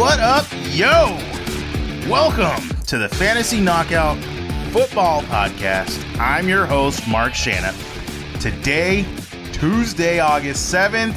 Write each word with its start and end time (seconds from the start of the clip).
What 0.00 0.18
up, 0.18 0.46
yo? 0.70 1.14
Welcome 2.08 2.66
to 2.86 2.96
the 2.96 3.10
Fantasy 3.10 3.60
Knockout 3.60 4.16
Football 4.72 5.20
Podcast. 5.24 6.02
I'm 6.18 6.48
your 6.48 6.64
host, 6.64 7.06
Mark 7.06 7.34
Shanna. 7.34 7.74
Today, 8.40 9.04
Tuesday, 9.52 10.18
August 10.18 10.72
7th, 10.72 11.14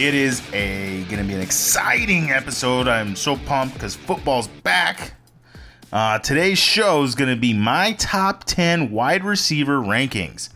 it 0.00 0.14
is 0.14 0.40
a 0.54 1.04
gonna 1.10 1.24
be 1.24 1.34
an 1.34 1.42
exciting 1.42 2.30
episode. 2.30 2.88
I'm 2.88 3.14
so 3.14 3.36
pumped 3.36 3.74
because 3.74 3.94
football's 3.94 4.48
back. 4.48 5.12
Uh, 5.92 6.18
today's 6.20 6.58
show 6.58 7.02
is 7.02 7.14
gonna 7.14 7.36
be 7.36 7.52
my 7.52 7.92
top 7.98 8.44
10 8.44 8.92
wide 8.92 9.24
receiver 9.24 9.78
rankings. 9.78 10.48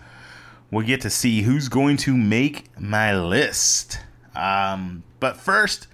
We'll 0.71 0.87
get 0.87 1.03
to 1.03 1.11
see 1.11 1.43
who's 1.43 1.69
going 1.69 1.99
to 1.99 2.17
make 2.17 2.71
my 2.81 3.15
list. 3.15 4.01
Um, 4.35 5.03
but 5.21 5.37
first, 5.37 5.89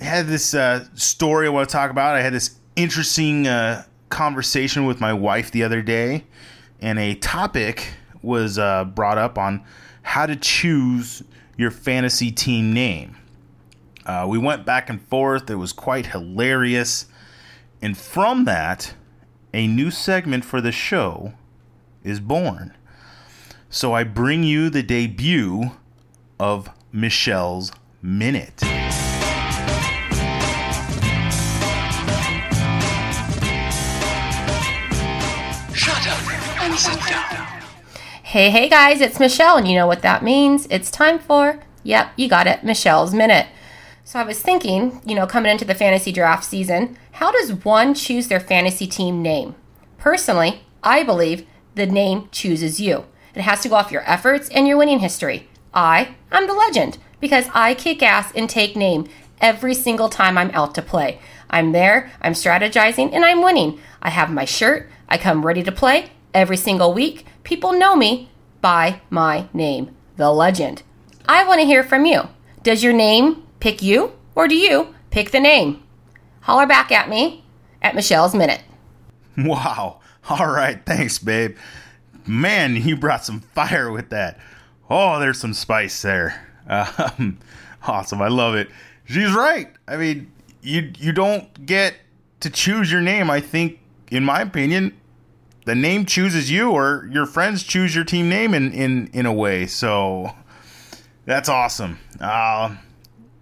had 0.00 0.26
this 0.26 0.54
uh, 0.54 0.86
story 0.94 1.46
I 1.46 1.50
want 1.50 1.68
to 1.68 1.72
talk 1.72 1.90
about. 1.90 2.14
I 2.14 2.22
had 2.22 2.32
this 2.32 2.56
interesting 2.76 3.46
uh, 3.46 3.84
conversation 4.08 4.86
with 4.86 5.00
my 5.00 5.12
wife 5.12 5.50
the 5.50 5.64
other 5.64 5.82
day, 5.82 6.24
and 6.80 6.98
a 6.98 7.14
topic 7.16 7.88
was 8.22 8.58
uh, 8.58 8.84
brought 8.84 9.18
up 9.18 9.38
on 9.38 9.64
how 10.02 10.26
to 10.26 10.36
choose 10.36 11.22
your 11.56 11.70
fantasy 11.70 12.30
team 12.30 12.72
name. 12.72 13.16
Uh, 14.06 14.26
we 14.28 14.38
went 14.38 14.64
back 14.64 14.88
and 14.88 15.02
forth. 15.02 15.50
It 15.50 15.56
was 15.56 15.72
quite 15.72 16.06
hilarious. 16.06 17.06
And 17.82 17.96
from 17.96 18.44
that, 18.46 18.94
a 19.52 19.66
new 19.66 19.90
segment 19.90 20.44
for 20.44 20.60
the 20.60 20.72
show 20.72 21.34
is 22.02 22.20
born. 22.20 22.74
So 23.68 23.92
I 23.92 24.04
bring 24.04 24.44
you 24.44 24.70
the 24.70 24.82
debut 24.82 25.72
of 26.40 26.70
Michelle's 26.90 27.70
Minute. 28.00 28.77
Hey, 38.32 38.50
hey 38.50 38.68
guys, 38.68 39.00
it's 39.00 39.18
Michelle, 39.18 39.56
and 39.56 39.66
you 39.66 39.74
know 39.74 39.86
what 39.86 40.02
that 40.02 40.22
means? 40.22 40.66
It's 40.68 40.90
time 40.90 41.18
for, 41.18 41.60
yep, 41.82 42.12
you 42.14 42.28
got 42.28 42.46
it, 42.46 42.62
Michelle's 42.62 43.14
Minute. 43.14 43.46
So 44.04 44.18
I 44.18 44.22
was 44.22 44.42
thinking, 44.42 45.00
you 45.06 45.14
know, 45.14 45.26
coming 45.26 45.50
into 45.50 45.64
the 45.64 45.74
fantasy 45.74 46.12
draft 46.12 46.44
season, 46.44 46.98
how 47.12 47.32
does 47.32 47.64
one 47.64 47.94
choose 47.94 48.28
their 48.28 48.38
fantasy 48.38 48.86
team 48.86 49.22
name? 49.22 49.54
Personally, 49.96 50.60
I 50.82 51.04
believe 51.04 51.46
the 51.74 51.86
name 51.86 52.28
chooses 52.30 52.78
you. 52.78 53.06
It 53.34 53.40
has 53.40 53.60
to 53.60 53.70
go 53.70 53.76
off 53.76 53.90
your 53.90 54.06
efforts 54.06 54.50
and 54.50 54.68
your 54.68 54.76
winning 54.76 54.98
history. 54.98 55.48
I, 55.72 56.14
I'm 56.30 56.46
the 56.46 56.52
legend 56.52 56.98
because 57.20 57.46
I 57.54 57.72
kick 57.72 58.02
ass 58.02 58.30
and 58.36 58.50
take 58.50 58.76
name 58.76 59.08
every 59.40 59.72
single 59.72 60.10
time 60.10 60.36
I'm 60.36 60.50
out 60.50 60.74
to 60.74 60.82
play. 60.82 61.18
I'm 61.48 61.72
there, 61.72 62.12
I'm 62.20 62.34
strategizing, 62.34 63.10
and 63.14 63.24
I'm 63.24 63.40
winning. 63.40 63.80
I 64.02 64.10
have 64.10 64.30
my 64.30 64.44
shirt, 64.44 64.90
I 65.08 65.16
come 65.16 65.46
ready 65.46 65.62
to 65.62 65.72
play 65.72 66.10
every 66.34 66.58
single 66.58 66.92
week. 66.92 67.24
People 67.48 67.72
know 67.72 67.96
me 67.96 68.28
by 68.60 69.00
my 69.08 69.48
name, 69.54 69.96
the 70.18 70.30
legend. 70.30 70.82
I 71.26 71.44
want 71.46 71.62
to 71.62 71.66
hear 71.66 71.82
from 71.82 72.04
you. 72.04 72.28
Does 72.62 72.84
your 72.84 72.92
name 72.92 73.42
pick 73.58 73.80
you, 73.80 74.12
or 74.34 74.48
do 74.48 74.54
you 74.54 74.94
pick 75.08 75.30
the 75.30 75.40
name? 75.40 75.82
Holler 76.42 76.66
back 76.66 76.92
at 76.92 77.08
me 77.08 77.46
at 77.80 77.94
Michelle's 77.94 78.34
Minute. 78.34 78.60
Wow. 79.38 80.00
All 80.28 80.46
right. 80.46 80.84
Thanks, 80.84 81.18
babe. 81.18 81.56
Man, 82.26 82.76
you 82.76 82.96
brought 82.96 83.24
some 83.24 83.40
fire 83.40 83.90
with 83.90 84.10
that. 84.10 84.38
Oh, 84.90 85.18
there's 85.18 85.40
some 85.40 85.54
spice 85.54 86.02
there. 86.02 86.46
Um, 86.68 87.38
awesome. 87.86 88.20
I 88.20 88.28
love 88.28 88.56
it. 88.56 88.68
She's 89.06 89.32
right. 89.32 89.72
I 89.86 89.96
mean, 89.96 90.30
you 90.60 90.92
you 90.98 91.12
don't 91.12 91.64
get 91.64 91.94
to 92.40 92.50
choose 92.50 92.92
your 92.92 93.00
name. 93.00 93.30
I 93.30 93.40
think, 93.40 93.78
in 94.10 94.22
my 94.22 94.42
opinion, 94.42 94.94
the 95.68 95.74
name 95.74 96.06
chooses 96.06 96.50
you, 96.50 96.70
or 96.70 97.06
your 97.12 97.26
friends 97.26 97.62
choose 97.62 97.94
your 97.94 98.02
team 98.02 98.26
name 98.26 98.54
in 98.54 98.72
in 98.72 99.10
in 99.12 99.26
a 99.26 99.32
way. 99.32 99.66
So 99.66 100.34
that's 101.26 101.50
awesome. 101.50 101.98
Uh, 102.18 102.76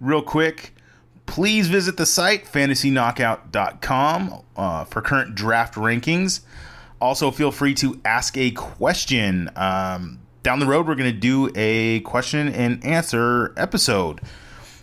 real 0.01 0.21
quick, 0.21 0.75
please 1.25 1.69
visit 1.69 1.95
the 1.95 2.05
site 2.05 2.43
fantasyknockout.com 2.43 4.41
uh, 4.57 4.83
for 4.83 5.01
current 5.01 5.35
draft 5.35 5.75
rankings. 5.75 6.41
Also, 6.99 7.31
feel 7.31 7.49
free 7.49 7.73
to 7.75 7.97
ask 8.03 8.35
a 8.35 8.51
question. 8.51 9.49
Um, 9.55 10.19
down 10.43 10.59
the 10.59 10.65
road, 10.65 10.85
we're 10.85 10.95
going 10.95 11.13
to 11.13 11.17
do 11.17 11.49
a 11.55 12.01
question 12.01 12.49
and 12.49 12.83
answer 12.83 13.53
episode. 13.55 14.19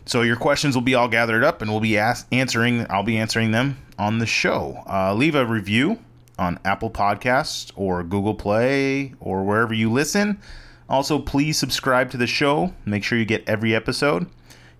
So 0.06 0.22
your 0.22 0.36
questions 0.36 0.74
will 0.74 0.82
be 0.82 0.94
all 0.94 1.08
gathered 1.08 1.44
up, 1.44 1.60
and 1.60 1.70
we'll 1.70 1.80
be 1.80 1.98
ask- 1.98 2.26
answering. 2.32 2.86
I'll 2.88 3.02
be 3.02 3.18
answering 3.18 3.50
them 3.50 3.76
on 3.98 4.18
the 4.18 4.26
show. 4.26 4.82
Uh, 4.88 5.12
leave 5.12 5.34
a 5.34 5.44
review 5.44 5.98
on 6.38 6.58
Apple 6.64 6.90
Podcasts 6.90 7.72
or 7.76 8.02
Google 8.02 8.34
Play 8.34 9.14
or 9.20 9.44
wherever 9.44 9.74
you 9.74 9.90
listen. 9.90 10.40
Also, 10.88 11.18
please 11.18 11.58
subscribe 11.58 12.10
to 12.10 12.16
the 12.16 12.26
show. 12.26 12.74
Make 12.84 13.04
sure 13.04 13.18
you 13.18 13.24
get 13.24 13.48
every 13.48 13.74
episode. 13.74 14.26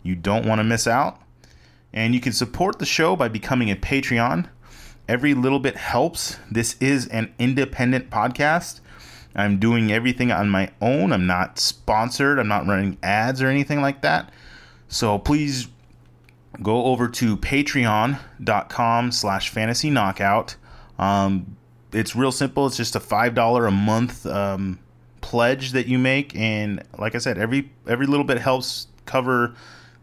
You 0.03 0.15
don't 0.15 0.47
want 0.47 0.59
to 0.59 0.65
miss 0.65 0.87
out. 0.87 1.21
And 1.93 2.15
you 2.15 2.21
can 2.21 2.33
support 2.33 2.79
the 2.79 2.87
show 2.87 3.17
by 3.17 3.29
becoming 3.29 3.71
a 3.71 3.77
Patreon. 3.77 4.49
Every 5.09 5.35
little 5.35 5.61
bit 5.61 5.77
helps. 5.77 6.39
This 6.51 6.77
is 6.81 7.07
an 7.09 7.33
independent 7.39 8.11
podcast. 8.11 8.81
I'm 9.35 9.59
doing 9.59 9.93
everything 9.93 10.31
on 10.31 10.49
my 10.49 10.71
own. 10.81 11.13
I'm 11.13 11.27
not 11.27 11.59
sponsored. 11.59 12.39
I'm 12.39 12.49
not 12.49 12.67
running 12.67 12.99
ads 13.03 13.43
or 13.43 13.49
anything 13.49 13.81
like 13.81 14.03
that. 14.03 14.33
So 14.89 15.19
please 15.19 15.69
go 16.63 16.85
over 16.85 17.09
to 17.09 17.37
patreon.com 17.37 19.13
slash 19.13 19.49
fantasy 19.49 19.91
knockout. 19.91 20.57
Um, 20.99 21.56
it's 21.93 22.16
real 22.16 22.32
simple. 22.32 22.66
It's 22.66 22.77
just 22.77 22.97
a 22.97 23.00
$5 23.00 23.69
a 23.69 23.71
month 23.71 24.27
um, 24.27 24.78
pledge 25.21 25.72
that 25.72 25.87
you 25.87 25.99
make. 25.99 26.34
And 26.37 26.82
like 26.99 27.15
I 27.15 27.19
said, 27.19 27.38
every 27.38 27.71
every 27.87 28.06
little 28.06 28.25
bit 28.25 28.38
helps 28.38 28.88
cover 29.06 29.55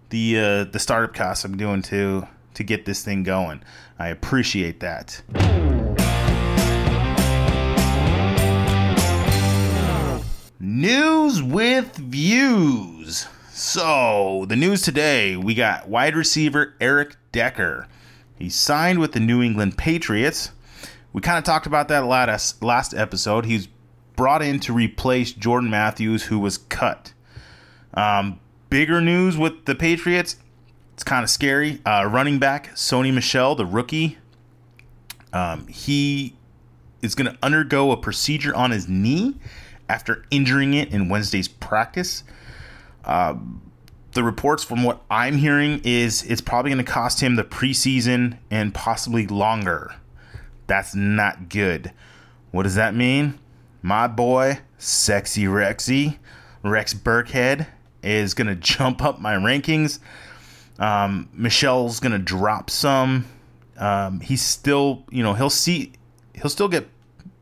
the 0.09 0.37
uh, 0.37 0.63
the 0.65 0.79
startup 0.79 1.13
costs 1.13 1.45
I'm 1.45 1.57
doing 1.57 1.81
to 1.83 2.27
to 2.55 2.63
get 2.63 2.85
this 2.85 3.03
thing 3.03 3.23
going. 3.23 3.61
I 3.99 4.09
appreciate 4.09 4.79
that. 4.81 5.21
News 10.59 11.41
with 11.41 11.95
views. 11.95 13.27
So, 13.51 14.45
the 14.47 14.55
news 14.55 14.81
today 14.81 15.35
we 15.35 15.53
got 15.53 15.87
wide 15.87 16.15
receiver 16.15 16.73
Eric 16.79 17.15
Decker. 17.31 17.87
He 18.37 18.49
signed 18.49 18.99
with 18.99 19.11
the 19.11 19.19
New 19.19 19.41
England 19.41 19.77
Patriots. 19.77 20.51
We 21.13 21.21
kind 21.21 21.37
of 21.37 21.43
talked 21.43 21.65
about 21.65 21.87
that 21.89 22.05
last 22.05 22.63
last 22.63 22.93
episode. 22.93 23.45
He's 23.45 23.67
brought 24.15 24.41
in 24.41 24.59
to 24.61 24.73
replace 24.73 25.31
Jordan 25.33 25.69
Matthews, 25.69 26.23
who 26.23 26.39
was 26.39 26.57
cut. 26.57 27.13
Um, 27.93 28.39
bigger 28.69 29.01
news 29.01 29.37
with 29.37 29.65
the 29.65 29.75
Patriots. 29.75 30.37
It's 30.93 31.03
kind 31.03 31.23
of 31.23 31.29
scary. 31.29 31.81
Uh, 31.85 32.07
running 32.09 32.39
back 32.39 32.75
Sony 32.75 33.13
Michel, 33.13 33.55
the 33.55 33.65
rookie, 33.65 34.17
um, 35.33 35.67
he 35.67 36.35
is 37.01 37.15
going 37.15 37.31
to 37.31 37.37
undergo 37.41 37.91
a 37.91 37.97
procedure 37.97 38.55
on 38.55 38.71
his 38.71 38.87
knee 38.87 39.35
after 39.89 40.23
injuring 40.31 40.73
it 40.73 40.93
in 40.93 41.09
Wednesday's 41.09 41.47
practice. 41.47 42.23
Uh, 43.03 43.35
the 44.13 44.23
reports 44.23 44.63
from 44.63 44.83
what 44.83 45.01
I'm 45.09 45.37
hearing 45.37 45.81
is 45.83 46.23
it's 46.23 46.41
probably 46.41 46.71
going 46.71 46.83
to 46.85 46.91
cost 46.91 47.21
him 47.21 47.35
the 47.35 47.43
preseason 47.43 48.37
and 48.49 48.73
possibly 48.73 49.25
longer. 49.25 49.95
That's 50.71 50.95
not 50.95 51.49
good. 51.49 51.91
What 52.51 52.63
does 52.63 52.75
that 52.75 52.95
mean? 52.95 53.37
My 53.81 54.07
boy, 54.07 54.59
Sexy 54.77 55.43
Rexy, 55.43 56.17
Rex 56.63 56.93
Burkhead, 56.93 57.67
is 58.01 58.33
going 58.33 58.47
to 58.47 58.55
jump 58.55 59.03
up 59.03 59.19
my 59.19 59.33
rankings. 59.33 59.99
Um, 60.79 61.27
Michel's 61.33 61.99
going 61.99 62.13
to 62.13 62.19
drop 62.19 62.69
some. 62.69 63.25
Um, 63.75 64.21
he's 64.21 64.41
still, 64.41 65.03
you 65.11 65.23
know, 65.23 65.33
he'll 65.33 65.49
see, 65.49 65.91
he'll 66.35 66.47
still 66.47 66.69
get 66.69 66.87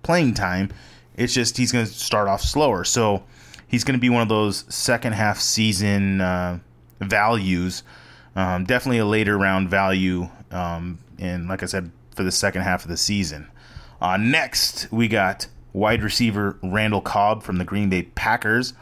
playing 0.02 0.34
time. 0.34 0.72
It's 1.16 1.32
just 1.32 1.56
he's 1.56 1.72
going 1.72 1.86
to 1.86 1.94
start 1.94 2.28
off 2.28 2.42
slower. 2.42 2.84
So 2.84 3.24
he's 3.68 3.84
going 3.84 3.94
to 3.94 4.02
be 4.02 4.10
one 4.10 4.24
of 4.24 4.30
those 4.30 4.66
second 4.74 5.14
half 5.14 5.40
season 5.40 6.20
uh, 6.20 6.58
values. 7.00 7.84
Um, 8.36 8.64
definitely 8.64 8.98
a 8.98 9.06
later 9.06 9.38
round 9.38 9.70
value. 9.70 10.30
Um, 10.50 10.98
and 11.20 11.48
like 11.48 11.62
I 11.62 11.68
said, 11.68 11.92
for 12.20 12.26
the 12.26 12.32
second 12.34 12.64
half 12.64 12.84
of 12.84 12.90
the 12.90 12.98
season. 12.98 13.48
Uh, 14.02 14.18
next, 14.18 14.92
we 14.92 15.08
got 15.08 15.48
wide 15.72 16.04
receiver 16.04 16.60
Randall 16.62 17.00
Cobb 17.00 17.44
from 17.44 17.60
the 17.60 17.64
Green 17.64 17.88
Bay 17.88 18.04
Packers. 18.04 18.74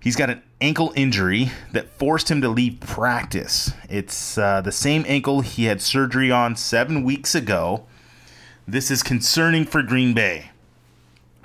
He's 0.00 0.16
got 0.16 0.30
an 0.30 0.40
ankle 0.62 0.90
injury 0.96 1.50
that 1.72 1.90
forced 1.98 2.30
him 2.30 2.40
to 2.40 2.48
leave 2.48 2.80
practice. 2.80 3.72
It's 3.90 4.38
uh, 4.38 4.62
the 4.62 4.72
same 4.72 5.04
ankle 5.06 5.42
he 5.42 5.64
had 5.64 5.82
surgery 5.82 6.30
on 6.30 6.56
seven 6.56 7.04
weeks 7.04 7.34
ago. 7.34 7.84
This 8.66 8.90
is 8.90 9.02
concerning 9.02 9.66
for 9.66 9.82
Green 9.82 10.14
Bay 10.14 10.52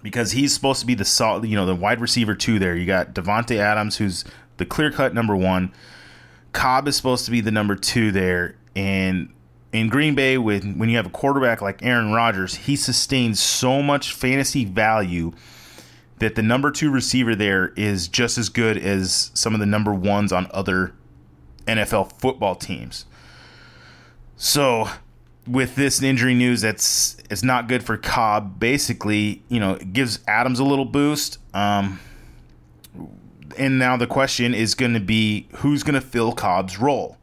because 0.02 0.32
he's 0.32 0.54
supposed 0.54 0.80
to 0.80 0.86
be 0.86 0.96
the 0.96 1.04
solid, 1.04 1.44
you 1.44 1.58
know, 1.58 1.66
the 1.66 1.76
wide 1.76 2.00
receiver 2.00 2.36
two. 2.36 2.58
There, 2.58 2.74
you 2.74 2.86
got 2.86 3.14
Davante 3.14 3.58
Adams, 3.58 3.98
who's 3.98 4.24
the 4.56 4.66
clear 4.66 4.90
cut 4.92 5.14
number 5.14 5.36
one. 5.36 5.74
Cobb 6.54 6.88
is 6.88 6.96
supposed 6.96 7.26
to 7.26 7.32
be 7.32 7.42
the 7.42 7.52
number 7.52 7.76
two 7.76 8.14
there, 8.14 8.56
and 8.78 9.34
in 9.74 9.88
Green 9.88 10.16
Bay, 10.16 10.38
with 10.38 10.76
when 10.76 10.90
you 10.90 10.98
have 10.98 11.06
a 11.06 11.12
quarterback 11.12 11.62
like 11.62 11.84
Aaron 11.84 12.12
Rodgers, 12.12 12.56
he 12.56 12.76
sustains 12.76 13.40
so 13.40 13.82
much 13.82 14.14
fantasy 14.14 14.66
value 14.66 15.32
that 16.20 16.36
the 16.36 16.44
number 16.44 16.72
two 16.72 16.92
receiver 16.92 17.36
there 17.36 17.74
is 17.76 18.08
just 18.08 18.38
as 18.38 18.50
good 18.50 18.78
as 18.78 19.32
some 19.34 19.54
of 19.54 19.60
the 19.60 19.66
number 19.66 19.94
ones 19.94 20.32
on 20.32 20.48
other 20.52 20.94
NFL 21.66 22.20
football 22.20 22.56
teams. 22.56 23.06
So, 24.36 24.90
with 25.48 25.76
this 25.76 26.02
injury 26.02 26.34
news, 26.34 26.62
that's 26.62 27.18
it's 27.30 27.44
not 27.44 27.68
good 27.68 27.84
for 27.84 27.98
Cobb. 27.98 28.60
Basically, 28.60 29.42
you 29.50 29.60
know, 29.60 29.74
it 29.76 29.94
gives 29.94 30.20
Adams 30.28 30.60
a 30.60 30.64
little 30.64 30.86
boost. 30.86 31.40
Um, 31.54 32.00
and 33.58 33.80
now 33.80 33.98
the 33.98 34.08
question 34.08 34.54
is 34.54 34.76
going 34.76 34.94
to 34.94 35.00
be 35.00 35.48
who's 35.58 35.84
going 35.84 35.96
to 35.96 36.02
fill 36.02 36.34
Cobb's 36.34 36.78
role. 36.78 37.18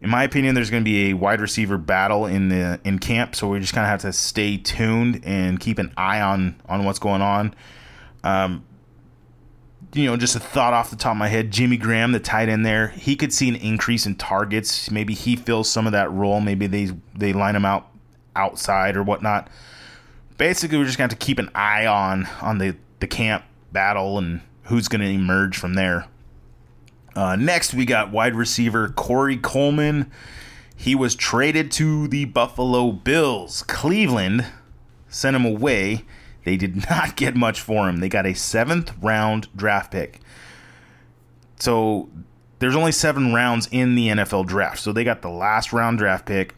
In 0.00 0.10
my 0.10 0.22
opinion, 0.22 0.54
there's 0.54 0.70
going 0.70 0.84
to 0.84 0.88
be 0.88 1.10
a 1.10 1.14
wide 1.14 1.40
receiver 1.40 1.76
battle 1.76 2.26
in 2.26 2.50
the 2.50 2.80
in 2.84 3.00
camp, 3.00 3.34
so 3.34 3.48
we 3.48 3.58
just 3.58 3.72
kind 3.72 3.84
of 3.84 3.90
have 3.90 4.02
to 4.02 4.12
stay 4.12 4.56
tuned 4.56 5.22
and 5.24 5.58
keep 5.58 5.78
an 5.78 5.92
eye 5.96 6.20
on 6.20 6.60
on 6.68 6.84
what's 6.84 7.00
going 7.00 7.20
on. 7.20 7.54
Um, 8.22 8.64
you 9.94 10.04
know, 10.04 10.16
just 10.16 10.36
a 10.36 10.40
thought 10.40 10.72
off 10.72 10.90
the 10.90 10.96
top 10.96 11.12
of 11.12 11.16
my 11.16 11.28
head, 11.28 11.50
Jimmy 11.50 11.76
Graham, 11.76 12.12
the 12.12 12.20
tight 12.20 12.48
end 12.48 12.64
there, 12.64 12.88
he 12.88 13.16
could 13.16 13.32
see 13.32 13.48
an 13.48 13.56
increase 13.56 14.06
in 14.06 14.14
targets. 14.14 14.90
Maybe 14.90 15.14
he 15.14 15.34
fills 15.34 15.68
some 15.70 15.86
of 15.86 15.92
that 15.92 16.12
role. 16.12 16.40
Maybe 16.40 16.66
they 16.68 16.90
they 17.16 17.32
line 17.32 17.56
him 17.56 17.64
out 17.64 17.88
outside 18.36 18.96
or 18.96 19.02
whatnot. 19.02 19.50
Basically, 20.36 20.78
we're 20.78 20.84
just 20.84 20.98
going 20.98 21.08
to 21.08 21.14
have 21.14 21.18
to 21.18 21.26
keep 21.26 21.40
an 21.40 21.50
eye 21.56 21.86
on 21.86 22.28
on 22.40 22.58
the 22.58 22.76
the 23.00 23.08
camp 23.08 23.44
battle 23.72 24.18
and 24.18 24.42
who's 24.64 24.86
going 24.86 25.00
to 25.00 25.08
emerge 25.08 25.56
from 25.56 25.74
there. 25.74 26.06
Uh, 27.18 27.34
next, 27.34 27.74
we 27.74 27.84
got 27.84 28.12
wide 28.12 28.36
receiver 28.36 28.90
Corey 28.90 29.36
Coleman. 29.36 30.08
He 30.76 30.94
was 30.94 31.16
traded 31.16 31.72
to 31.72 32.06
the 32.06 32.26
Buffalo 32.26 32.92
Bills. 32.92 33.64
Cleveland 33.64 34.46
sent 35.08 35.34
him 35.34 35.44
away. 35.44 36.04
They 36.44 36.56
did 36.56 36.76
not 36.90 37.16
get 37.16 37.34
much 37.34 37.60
for 37.60 37.88
him. 37.88 37.96
They 37.96 38.08
got 38.08 38.24
a 38.24 38.34
seventh 38.34 38.92
round 39.02 39.48
draft 39.56 39.90
pick. 39.90 40.20
So 41.58 42.08
there's 42.60 42.76
only 42.76 42.92
seven 42.92 43.34
rounds 43.34 43.68
in 43.72 43.96
the 43.96 44.10
NFL 44.10 44.46
draft. 44.46 44.78
So 44.78 44.92
they 44.92 45.02
got 45.02 45.20
the 45.20 45.28
last 45.28 45.72
round 45.72 45.98
draft 45.98 46.24
pick 46.24 46.54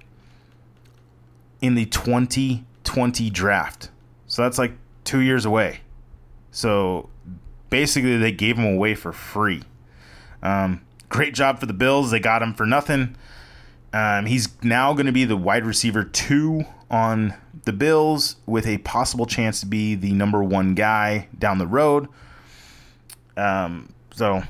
in 1.62 1.74
the 1.74 1.86
2020 1.86 3.30
draft. 3.30 3.88
So 4.26 4.42
that's 4.42 4.58
like 4.58 4.74
two 5.04 5.20
years 5.20 5.46
away. 5.46 5.80
So 6.50 7.08
basically, 7.70 8.18
they 8.18 8.32
gave 8.32 8.58
him 8.58 8.74
away 8.74 8.94
for 8.94 9.10
free. 9.10 9.62
Um, 10.42 10.82
great 11.08 11.34
job 11.34 11.58
for 11.60 11.66
the 11.66 11.72
Bills. 11.72 12.10
They 12.10 12.20
got 12.20 12.42
him 12.42 12.54
for 12.54 12.66
nothing. 12.66 13.16
Um, 13.92 14.26
he's 14.26 14.48
now 14.62 14.92
going 14.92 15.06
to 15.06 15.12
be 15.12 15.24
the 15.24 15.36
wide 15.36 15.66
receiver 15.66 16.04
two 16.04 16.64
on 16.90 17.34
the 17.64 17.72
Bills 17.72 18.36
with 18.46 18.66
a 18.66 18.78
possible 18.78 19.26
chance 19.26 19.60
to 19.60 19.66
be 19.66 19.94
the 19.94 20.12
number 20.12 20.42
one 20.42 20.74
guy 20.74 21.28
down 21.38 21.58
the 21.58 21.66
road. 21.66 22.08
Um, 23.36 23.92
so, 24.12 24.42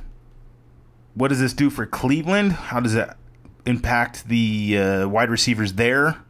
what 1.14 1.28
does 1.28 1.40
this 1.40 1.52
do 1.52 1.70
for 1.70 1.86
Cleveland? 1.86 2.52
How 2.52 2.80
does 2.80 2.94
that 2.94 3.16
impact 3.66 4.28
the 4.28 4.78
uh, 4.78 5.08
wide 5.08 5.30
receivers 5.30 5.74
there? 5.74 6.22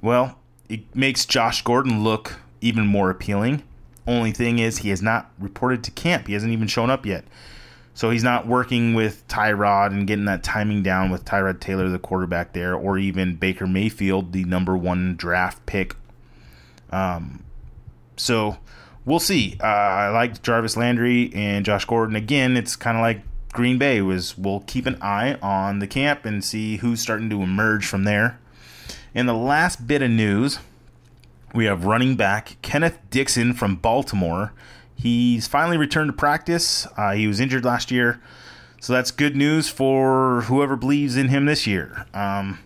Well, 0.00 0.38
it 0.68 0.94
makes 0.94 1.26
Josh 1.26 1.62
Gordon 1.62 2.04
look 2.04 2.36
even 2.60 2.86
more 2.86 3.10
appealing. 3.10 3.62
Only 4.06 4.32
thing 4.32 4.58
is, 4.58 4.78
he 4.78 4.90
has 4.90 5.02
not 5.02 5.30
reported 5.38 5.84
to 5.84 5.90
camp. 5.90 6.28
He 6.28 6.32
hasn't 6.32 6.52
even 6.52 6.68
shown 6.68 6.90
up 6.90 7.04
yet. 7.04 7.24
So 7.98 8.10
he's 8.10 8.22
not 8.22 8.46
working 8.46 8.94
with 8.94 9.26
Tyrod 9.26 9.88
and 9.88 10.06
getting 10.06 10.26
that 10.26 10.44
timing 10.44 10.84
down 10.84 11.10
with 11.10 11.24
Tyrod 11.24 11.58
Taylor, 11.58 11.88
the 11.88 11.98
quarterback 11.98 12.52
there, 12.52 12.76
or 12.76 12.96
even 12.96 13.34
Baker 13.34 13.66
Mayfield, 13.66 14.32
the 14.32 14.44
number 14.44 14.76
one 14.76 15.16
draft 15.16 15.66
pick. 15.66 15.96
Um, 16.92 17.42
so 18.16 18.58
we'll 19.04 19.18
see. 19.18 19.56
Uh, 19.60 19.66
I 19.66 20.10
like 20.10 20.42
Jarvis 20.42 20.76
Landry 20.76 21.32
and 21.34 21.64
Josh 21.64 21.86
Gordon. 21.86 22.14
Again, 22.14 22.56
it's 22.56 22.76
kind 22.76 22.96
of 22.96 23.00
like 23.00 23.22
Green 23.52 23.78
Bay 23.78 24.00
was. 24.00 24.38
We'll 24.38 24.60
keep 24.60 24.86
an 24.86 25.02
eye 25.02 25.36
on 25.42 25.80
the 25.80 25.88
camp 25.88 26.24
and 26.24 26.44
see 26.44 26.76
who's 26.76 27.00
starting 27.00 27.28
to 27.30 27.42
emerge 27.42 27.84
from 27.84 28.04
there. 28.04 28.38
And 29.12 29.28
the 29.28 29.34
last 29.34 29.88
bit 29.88 30.02
of 30.02 30.10
news, 30.12 30.60
we 31.52 31.64
have 31.64 31.84
running 31.84 32.14
back 32.14 32.58
Kenneth 32.62 33.00
Dixon 33.10 33.54
from 33.54 33.74
Baltimore. 33.74 34.52
He's 34.98 35.46
finally 35.46 35.76
returned 35.76 36.08
to 36.08 36.12
practice. 36.12 36.86
Uh, 36.96 37.12
he 37.12 37.28
was 37.28 37.38
injured 37.38 37.64
last 37.64 37.92
year, 37.92 38.20
so 38.80 38.92
that's 38.92 39.12
good 39.12 39.36
news 39.36 39.68
for 39.68 40.42
whoever 40.42 40.74
believes 40.74 41.16
in 41.16 41.28
him 41.28 41.44
this 41.44 41.68
year. 41.68 42.04
Um, 42.12 42.58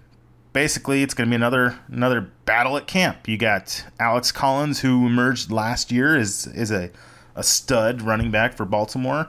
basically, 0.54 1.02
it's 1.02 1.12
going 1.12 1.28
to 1.28 1.30
be 1.30 1.36
another 1.36 1.78
another 1.88 2.22
battle 2.46 2.78
at 2.78 2.86
camp. 2.86 3.28
You 3.28 3.36
got 3.36 3.84
Alex 4.00 4.32
Collins, 4.32 4.80
who 4.80 5.06
emerged 5.06 5.52
last 5.52 5.92
year 5.92 6.16
as 6.16 6.46
is 6.46 6.70
a 6.70 6.90
a 7.36 7.42
stud 7.42 8.00
running 8.00 8.30
back 8.30 8.54
for 8.54 8.64
Baltimore. 8.64 9.28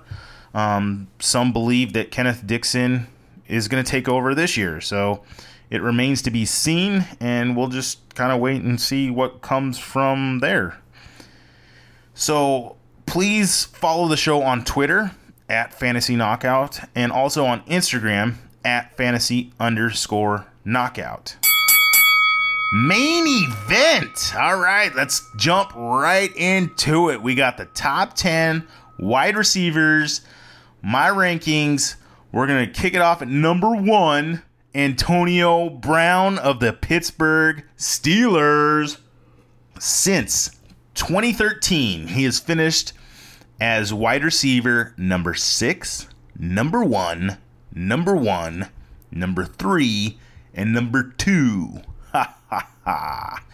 Um, 0.54 1.08
some 1.20 1.52
believe 1.52 1.92
that 1.94 2.10
Kenneth 2.10 2.48
Dixon 2.48 3.08
is 3.48 3.68
going 3.68 3.84
to 3.84 3.90
take 3.90 4.08
over 4.08 4.34
this 4.34 4.56
year, 4.56 4.80
so 4.80 5.24
it 5.70 5.82
remains 5.82 6.22
to 6.22 6.32
be 6.32 6.46
seen, 6.46 7.06
and 7.20 7.58
we'll 7.58 7.68
just 7.68 8.16
kind 8.16 8.32
of 8.32 8.40
wait 8.40 8.62
and 8.62 8.80
see 8.80 9.10
what 9.10 9.42
comes 9.42 9.78
from 9.78 10.40
there. 10.40 10.78
So 12.14 12.78
please 13.14 13.66
follow 13.66 14.08
the 14.08 14.18
show 14.18 14.42
on 14.42 14.66
Twitter 14.66 15.12
at 15.48 15.72
Fantasy 15.72 16.16
Knockout 16.16 16.80
and 16.96 17.12
also 17.12 17.46
on 17.46 17.62
Instagram 17.66 18.34
at 18.66 18.98
Fantasy 18.98 19.54
underscore 19.60 20.48
Knockout. 20.66 21.36
Main 22.74 23.24
event. 23.28 24.34
All 24.36 24.58
right, 24.58 24.92
let's 24.96 25.30
jump 25.38 25.76
right 25.76 26.36
into 26.36 27.12
it. 27.12 27.22
We 27.22 27.36
got 27.36 27.56
the 27.56 27.66
top 27.66 28.16
10 28.16 28.68
wide 28.98 29.38
receivers, 29.38 30.22
my 30.82 31.10
rankings. 31.10 31.98
We're 32.32 32.48
going 32.48 32.66
to 32.66 32.82
kick 32.82 32.96
it 32.96 33.02
off 33.02 33.22
at 33.22 33.28
number 33.28 33.76
one 33.76 34.42
Antonio 34.74 35.70
Brown 35.70 36.40
of 36.40 36.60
the 36.60 36.74
Pittsburgh 36.74 37.64
Steelers. 37.78 38.98
Since 39.78 40.50
2013, 40.96 42.08
he 42.08 42.24
has 42.24 42.40
finished 42.40 42.94
as 43.60 43.94
wide 43.94 44.24
receiver 44.24 44.94
number 44.98 45.34
six, 45.34 46.08
number 46.38 46.84
one, 46.84 47.38
number 47.74 48.16
one, 48.16 48.70
number 49.12 49.46
three, 49.46 50.20
and 50.54 50.74
number 50.74 51.14
two. 51.18 51.82
Ha. 52.12 53.40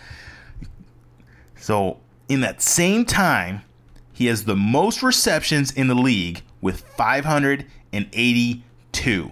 So, 1.55 2.00
in 2.27 2.41
that 2.41 2.63
same 2.63 3.05
time, 3.05 3.62
he 4.12 4.25
has 4.25 4.45
the 4.45 4.55
most 4.55 5.03
receptions 5.03 5.71
in 5.71 5.88
the 5.88 5.93
league 5.93 6.41
with 6.62 6.81
582. 6.81 9.31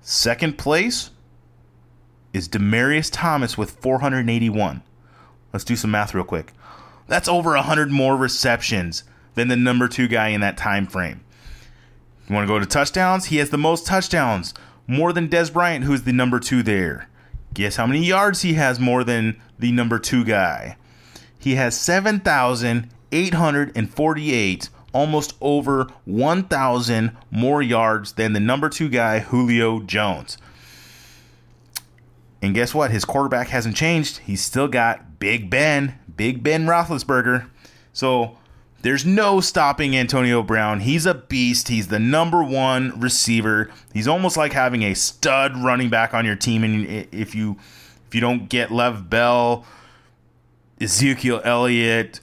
Second 0.00 0.58
place 0.58 1.10
is 2.32 2.48
Demaryius 2.48 3.10
Thomas 3.10 3.58
with 3.58 3.72
481. 3.72 4.82
Let's 5.52 5.64
do 5.64 5.74
some 5.74 5.90
math 5.90 6.14
real 6.14 6.24
quick. 6.24 6.52
That's 7.08 7.28
over 7.28 7.54
100 7.54 7.90
more 7.90 8.16
receptions 8.16 9.02
than 9.36 9.46
the 9.48 9.56
number 9.56 9.86
two 9.86 10.08
guy 10.08 10.28
in 10.28 10.40
that 10.40 10.56
time 10.56 10.86
frame. 10.88 11.20
You 12.28 12.34
want 12.34 12.48
to 12.48 12.52
go 12.52 12.58
to 12.58 12.66
touchdowns? 12.66 13.26
He 13.26 13.36
has 13.36 13.50
the 13.50 13.58
most 13.58 13.86
touchdowns, 13.86 14.52
more 14.88 15.12
than 15.12 15.28
Dez 15.28 15.52
Bryant, 15.52 15.84
who's 15.84 16.02
the 16.02 16.12
number 16.12 16.40
two 16.40 16.64
there. 16.64 17.08
Guess 17.54 17.76
how 17.76 17.86
many 17.86 18.04
yards 18.04 18.42
he 18.42 18.54
has 18.54 18.80
more 18.80 19.04
than 19.04 19.40
the 19.58 19.70
number 19.70 20.00
two 20.00 20.24
guy? 20.24 20.76
He 21.38 21.54
has 21.54 21.80
7,848, 21.80 24.68
almost 24.92 25.34
over 25.40 25.86
1,000 26.04 27.16
more 27.30 27.62
yards 27.62 28.14
than 28.14 28.32
the 28.32 28.40
number 28.40 28.68
two 28.68 28.88
guy, 28.88 29.20
Julio 29.20 29.78
Jones. 29.80 30.36
And 32.42 32.54
guess 32.54 32.74
what? 32.74 32.90
His 32.90 33.04
quarterback 33.04 33.48
hasn't 33.48 33.76
changed. 33.76 34.18
He's 34.18 34.42
still 34.42 34.68
got 34.68 35.18
Big 35.18 35.48
Ben, 35.48 35.98
Big 36.16 36.42
Ben 36.42 36.66
Roethlisberger. 36.66 37.48
So 37.92 38.36
there's 38.86 39.04
no 39.04 39.40
stopping 39.40 39.96
Antonio 39.96 40.44
Brown. 40.44 40.78
He's 40.78 41.06
a 41.06 41.14
beast. 41.14 41.66
He's 41.66 41.88
the 41.88 41.98
number 41.98 42.44
one 42.44 43.00
receiver. 43.00 43.68
He's 43.92 44.06
almost 44.06 44.36
like 44.36 44.52
having 44.52 44.84
a 44.84 44.94
stud 44.94 45.56
running 45.56 45.90
back 45.90 46.14
on 46.14 46.24
your 46.24 46.36
team. 46.36 46.62
And 46.62 46.86
if 47.12 47.34
you 47.34 47.56
if 48.06 48.14
you 48.14 48.20
don't 48.20 48.48
get 48.48 48.70
Lev 48.70 49.10
Bell, 49.10 49.66
Ezekiel 50.80 51.40
Elliott, 51.42 52.20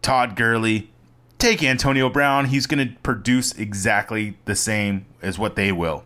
Todd 0.00 0.36
Gurley, 0.36 0.90
take 1.36 1.62
Antonio 1.62 2.08
Brown. 2.08 2.46
He's 2.46 2.66
going 2.66 2.88
to 2.88 2.94
produce 3.02 3.52
exactly 3.52 4.38
the 4.46 4.56
same 4.56 5.04
as 5.20 5.38
what 5.38 5.54
they 5.54 5.70
will. 5.70 6.04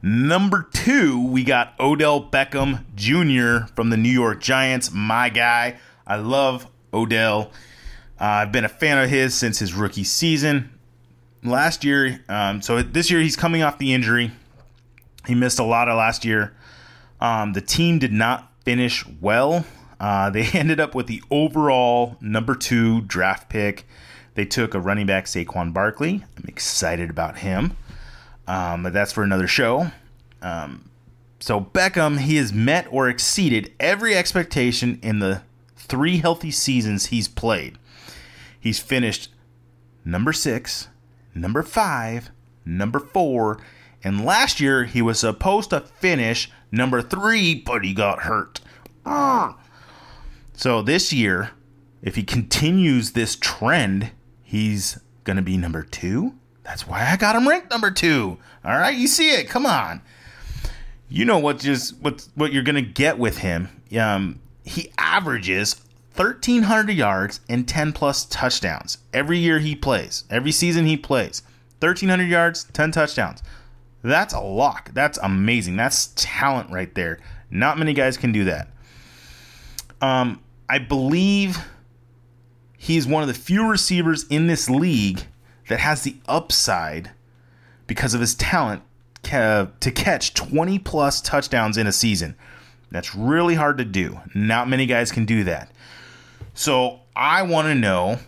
Number 0.00 0.66
two, 0.72 1.22
we 1.26 1.44
got 1.44 1.74
Odell 1.78 2.22
Beckham 2.24 2.86
Jr. 2.94 3.70
from 3.74 3.90
the 3.90 3.98
New 3.98 4.08
York 4.08 4.40
Giants. 4.40 4.90
My 4.90 5.28
guy. 5.28 5.76
I 6.06 6.16
love 6.16 6.68
Odell. 6.94 7.52
Uh, 8.20 8.24
I've 8.24 8.52
been 8.52 8.64
a 8.64 8.68
fan 8.68 8.98
of 8.98 9.08
his 9.08 9.34
since 9.34 9.58
his 9.58 9.74
rookie 9.74 10.04
season. 10.04 10.70
Last 11.44 11.84
year, 11.84 12.24
um, 12.28 12.60
so 12.62 12.82
this 12.82 13.10
year 13.10 13.20
he's 13.20 13.36
coming 13.36 13.62
off 13.62 13.78
the 13.78 13.94
injury. 13.94 14.32
He 15.26 15.36
missed 15.36 15.60
a 15.60 15.64
lot 15.64 15.88
of 15.88 15.96
last 15.96 16.24
year. 16.24 16.52
Um, 17.20 17.52
the 17.52 17.60
team 17.60 18.00
did 18.00 18.12
not 18.12 18.52
finish 18.64 19.06
well. 19.20 19.64
Uh, 20.00 20.30
they 20.30 20.42
ended 20.52 20.80
up 20.80 20.94
with 20.94 21.06
the 21.06 21.22
overall 21.30 22.16
number 22.20 22.54
two 22.54 23.02
draft 23.02 23.48
pick. 23.48 23.86
They 24.34 24.44
took 24.44 24.74
a 24.74 24.80
running 24.80 25.06
back, 25.06 25.26
Saquon 25.26 25.72
Barkley. 25.72 26.24
I'm 26.36 26.44
excited 26.48 27.10
about 27.10 27.38
him, 27.38 27.76
um, 28.46 28.82
but 28.82 28.92
that's 28.92 29.12
for 29.12 29.22
another 29.22 29.48
show. 29.48 29.90
Um, 30.42 30.90
so 31.40 31.60
Beckham, 31.60 32.18
he 32.18 32.36
has 32.36 32.52
met 32.52 32.86
or 32.90 33.08
exceeded 33.08 33.72
every 33.78 34.16
expectation 34.16 34.98
in 35.02 35.20
the 35.20 35.42
three 35.76 36.18
healthy 36.18 36.50
seasons 36.50 37.06
he's 37.06 37.28
played. 37.28 37.78
He's 38.60 38.80
finished 38.80 39.30
number 40.04 40.32
six, 40.32 40.88
number 41.34 41.62
five, 41.62 42.30
number 42.64 42.98
four, 42.98 43.60
and 44.02 44.24
last 44.24 44.60
year 44.60 44.84
he 44.84 45.02
was 45.02 45.20
supposed 45.20 45.70
to 45.70 45.80
finish 45.80 46.50
number 46.70 47.02
three, 47.02 47.54
but 47.54 47.84
he 47.84 47.92
got 47.92 48.20
hurt. 48.20 48.60
Ah. 49.04 49.56
So 50.54 50.82
this 50.82 51.12
year, 51.12 51.50
if 52.02 52.16
he 52.16 52.22
continues 52.22 53.12
this 53.12 53.36
trend, 53.36 54.10
he's 54.42 54.98
gonna 55.24 55.42
be 55.42 55.56
number 55.56 55.82
two. 55.82 56.34
That's 56.64 56.86
why 56.86 57.08
I 57.10 57.16
got 57.16 57.36
him 57.36 57.48
ranked 57.48 57.70
number 57.70 57.90
two. 57.90 58.38
All 58.64 58.76
right, 58.76 58.96
you 58.96 59.06
see 59.06 59.30
it. 59.30 59.48
Come 59.48 59.66
on. 59.66 60.02
You 61.08 61.24
know 61.24 61.38
what 61.38 61.58
just 61.58 61.98
what 62.00 62.26
what 62.34 62.52
you're 62.52 62.62
gonna 62.62 62.82
get 62.82 63.18
with 63.18 63.38
him. 63.38 63.68
Um, 63.98 64.40
he 64.64 64.92
averages 64.98 65.76
1,300 66.18 66.90
yards 66.90 67.40
and 67.48 67.68
10 67.68 67.92
plus 67.92 68.24
touchdowns 68.24 68.98
every 69.12 69.38
year 69.38 69.60
he 69.60 69.76
plays. 69.76 70.24
Every 70.28 70.50
season 70.50 70.84
he 70.84 70.96
plays, 70.96 71.42
1,300 71.78 72.24
yards, 72.24 72.64
10 72.72 72.90
touchdowns. 72.90 73.40
That's 74.02 74.34
a 74.34 74.40
lock. 74.40 74.90
That's 74.94 75.18
amazing. 75.22 75.76
That's 75.76 76.12
talent 76.16 76.70
right 76.70 76.92
there. 76.94 77.20
Not 77.50 77.78
many 77.78 77.94
guys 77.94 78.16
can 78.16 78.32
do 78.32 78.44
that. 78.44 78.68
Um, 80.00 80.42
I 80.68 80.78
believe 80.78 81.58
he's 82.76 83.06
one 83.06 83.22
of 83.22 83.28
the 83.28 83.34
few 83.34 83.68
receivers 83.68 84.24
in 84.24 84.48
this 84.48 84.68
league 84.68 85.22
that 85.68 85.78
has 85.78 86.02
the 86.02 86.16
upside 86.26 87.12
because 87.86 88.14
of 88.14 88.20
his 88.20 88.34
talent 88.34 88.82
to 89.22 89.92
catch 89.94 90.34
20 90.34 90.78
plus 90.80 91.20
touchdowns 91.20 91.76
in 91.76 91.86
a 91.86 91.92
season. 91.92 92.34
That's 92.90 93.14
really 93.14 93.54
hard 93.54 93.78
to 93.78 93.84
do. 93.84 94.18
Not 94.34 94.68
many 94.68 94.86
guys 94.86 95.12
can 95.12 95.24
do 95.24 95.44
that. 95.44 95.70
So 96.58 96.98
I 97.14 97.42
want 97.42 97.68
to 97.68 97.74
know 97.76 98.18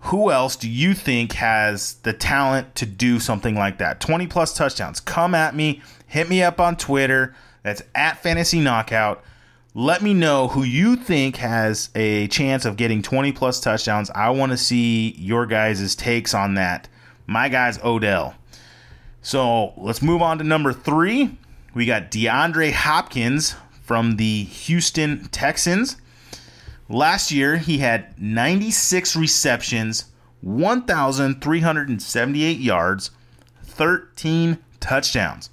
who 0.00 0.30
else 0.30 0.56
do 0.56 0.68
you 0.68 0.92
think 0.92 1.32
has 1.32 1.94
the 2.02 2.12
talent 2.12 2.74
to 2.74 2.84
do 2.84 3.18
something 3.18 3.54
like 3.54 3.78
that? 3.78 3.98
20 3.98 4.26
plus 4.26 4.52
touchdowns. 4.52 5.00
Come 5.00 5.34
at 5.34 5.54
me. 5.54 5.80
Hit 6.06 6.28
me 6.28 6.42
up 6.42 6.60
on 6.60 6.76
Twitter. 6.76 7.34
That's 7.62 7.82
at 7.94 8.22
Fantasy 8.22 8.60
Knockout. 8.60 9.24
Let 9.72 10.02
me 10.02 10.12
know 10.12 10.48
who 10.48 10.64
you 10.64 10.96
think 10.96 11.36
has 11.36 11.88
a 11.94 12.28
chance 12.28 12.66
of 12.66 12.76
getting 12.76 13.00
20 13.00 13.32
plus 13.32 13.58
touchdowns. 13.58 14.10
I 14.10 14.28
want 14.28 14.52
to 14.52 14.58
see 14.58 15.12
your 15.12 15.46
guys' 15.46 15.96
takes 15.96 16.34
on 16.34 16.52
that. 16.56 16.90
My 17.26 17.48
guy's 17.48 17.82
Odell. 17.82 18.34
So 19.22 19.72
let's 19.78 20.02
move 20.02 20.20
on 20.20 20.36
to 20.36 20.44
number 20.44 20.74
three. 20.74 21.38
We 21.72 21.86
got 21.86 22.10
DeAndre 22.10 22.72
Hopkins 22.72 23.54
from 23.80 24.16
the 24.16 24.44
Houston 24.44 25.24
Texans. 25.28 25.96
Last 26.88 27.30
year, 27.30 27.56
he 27.56 27.78
had 27.78 28.20
96 28.20 29.16
receptions, 29.16 30.06
1,378 30.40 32.58
yards, 32.58 33.10
13 33.62 34.58
touchdowns. 34.80 35.50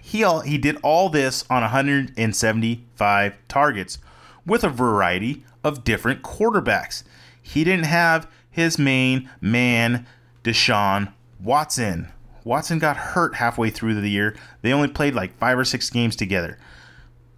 He, 0.00 0.22
all, 0.22 0.40
he 0.40 0.58
did 0.58 0.76
all 0.82 1.08
this 1.08 1.44
on 1.50 1.62
175 1.62 3.38
targets 3.48 3.98
with 4.46 4.62
a 4.62 4.68
variety 4.68 5.42
of 5.64 5.82
different 5.82 6.22
quarterbacks. 6.22 7.02
He 7.42 7.64
didn't 7.64 7.86
have 7.86 8.30
his 8.50 8.78
main 8.78 9.28
man, 9.40 10.06
Deshaun 10.44 11.12
Watson. 11.42 12.08
Watson 12.44 12.78
got 12.78 12.96
hurt 12.96 13.34
halfway 13.34 13.70
through 13.70 14.00
the 14.00 14.08
year. 14.08 14.36
They 14.62 14.72
only 14.72 14.88
played 14.88 15.14
like 15.14 15.36
five 15.38 15.58
or 15.58 15.64
six 15.64 15.90
games 15.90 16.14
together. 16.14 16.58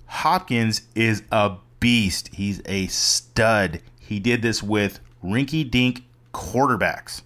Hopkins 0.06 0.82
is 0.94 1.22
a 1.32 1.56
beast. 1.80 2.30
He's 2.34 2.60
a 2.66 2.86
stud. 2.88 3.80
He 3.98 4.18
did 4.18 4.42
this 4.42 4.62
with 4.62 5.00
rinky 5.22 5.68
dink 5.68 6.04
quarterbacks. 6.32 7.22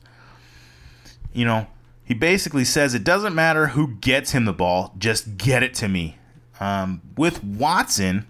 You 1.32 1.44
know, 1.44 1.66
he 2.04 2.14
basically 2.14 2.64
says 2.64 2.94
it 2.94 3.04
doesn't 3.04 3.34
matter 3.34 3.68
who 3.68 3.96
gets 3.96 4.32
him 4.32 4.44
the 4.44 4.52
ball, 4.52 4.94
just 4.98 5.38
get 5.38 5.62
it 5.62 5.74
to 5.74 5.88
me. 5.88 6.18
Um, 6.60 7.00
with 7.16 7.42
Watson, 7.42 8.26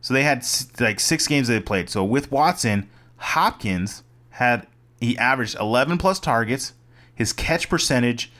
so 0.00 0.12
they 0.12 0.22
had 0.22 0.46
like 0.80 1.00
six 1.00 1.26
games 1.26 1.48
they 1.48 1.60
played. 1.60 1.88
So 1.88 2.04
with 2.04 2.30
Watson, 2.30 2.90
Hopkins 3.16 4.02
had 4.30 4.66
he 5.00 5.16
averaged 5.16 5.56
11 5.58 5.98
plus 5.98 6.20
targets. 6.20 6.74
His 7.14 7.32
catch 7.32 7.68
percentage 7.68 8.32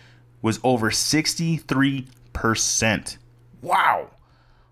was 0.42 0.58
over 0.62 0.90
63%. 0.90 3.18
Wow. 3.62 4.10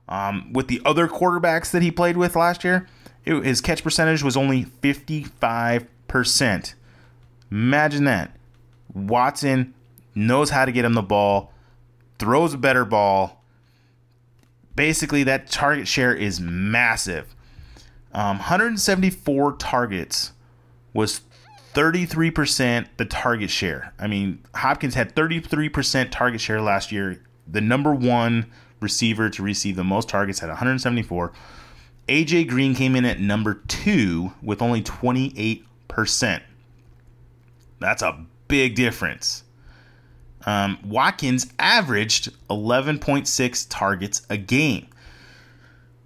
Um, 0.08 0.52
with 0.52 0.68
the 0.68 0.82
other 0.84 1.08
quarterbacks 1.08 1.70
that 1.70 1.82
he 1.82 1.90
played 1.90 2.16
with 2.16 2.36
last 2.36 2.64
year, 2.64 2.86
it, 3.24 3.44
his 3.44 3.60
catch 3.60 3.82
percentage 3.82 4.22
was 4.22 4.36
only 4.36 4.64
55%. 4.64 6.74
Imagine 7.50 8.04
that. 8.04 8.36
Watson 8.94 9.74
knows 10.14 10.50
how 10.50 10.64
to 10.64 10.72
get 10.72 10.84
him 10.84 10.94
the 10.94 11.02
ball, 11.02 11.52
throws 12.18 12.54
a 12.54 12.58
better 12.58 12.84
ball. 12.84 13.42
Basically, 14.74 15.22
that 15.24 15.50
target 15.50 15.86
share 15.86 16.14
is 16.14 16.40
massive. 16.40 17.34
Um, 18.12 18.38
174 18.38 19.56
targets 19.56 20.32
was 20.92 21.22
33% 21.74 22.86
the 22.96 23.04
target 23.04 23.50
share. 23.50 23.94
I 23.98 24.06
mean, 24.06 24.42
Hopkins 24.54 24.94
had 24.94 25.14
33% 25.14 26.10
target 26.10 26.40
share 26.40 26.60
last 26.60 26.92
year. 26.92 27.22
The 27.46 27.60
number 27.60 27.94
one 27.94 28.50
receiver 28.82 29.30
to 29.30 29.42
receive 29.42 29.76
the 29.76 29.84
most 29.84 30.08
targets 30.08 30.42
at 30.42 30.48
174. 30.48 31.32
AJ 32.08 32.48
Green 32.48 32.74
came 32.74 32.96
in 32.96 33.04
at 33.04 33.20
number 33.20 33.54
two 33.68 34.32
with 34.42 34.60
only 34.60 34.82
28%. 34.82 36.42
That's 37.78 38.02
a 38.02 38.26
big 38.48 38.74
difference. 38.74 39.44
Um, 40.44 40.78
Watkins 40.84 41.52
averaged 41.58 42.30
11.6 42.50 43.66
targets 43.70 44.22
a 44.28 44.36
game. 44.36 44.88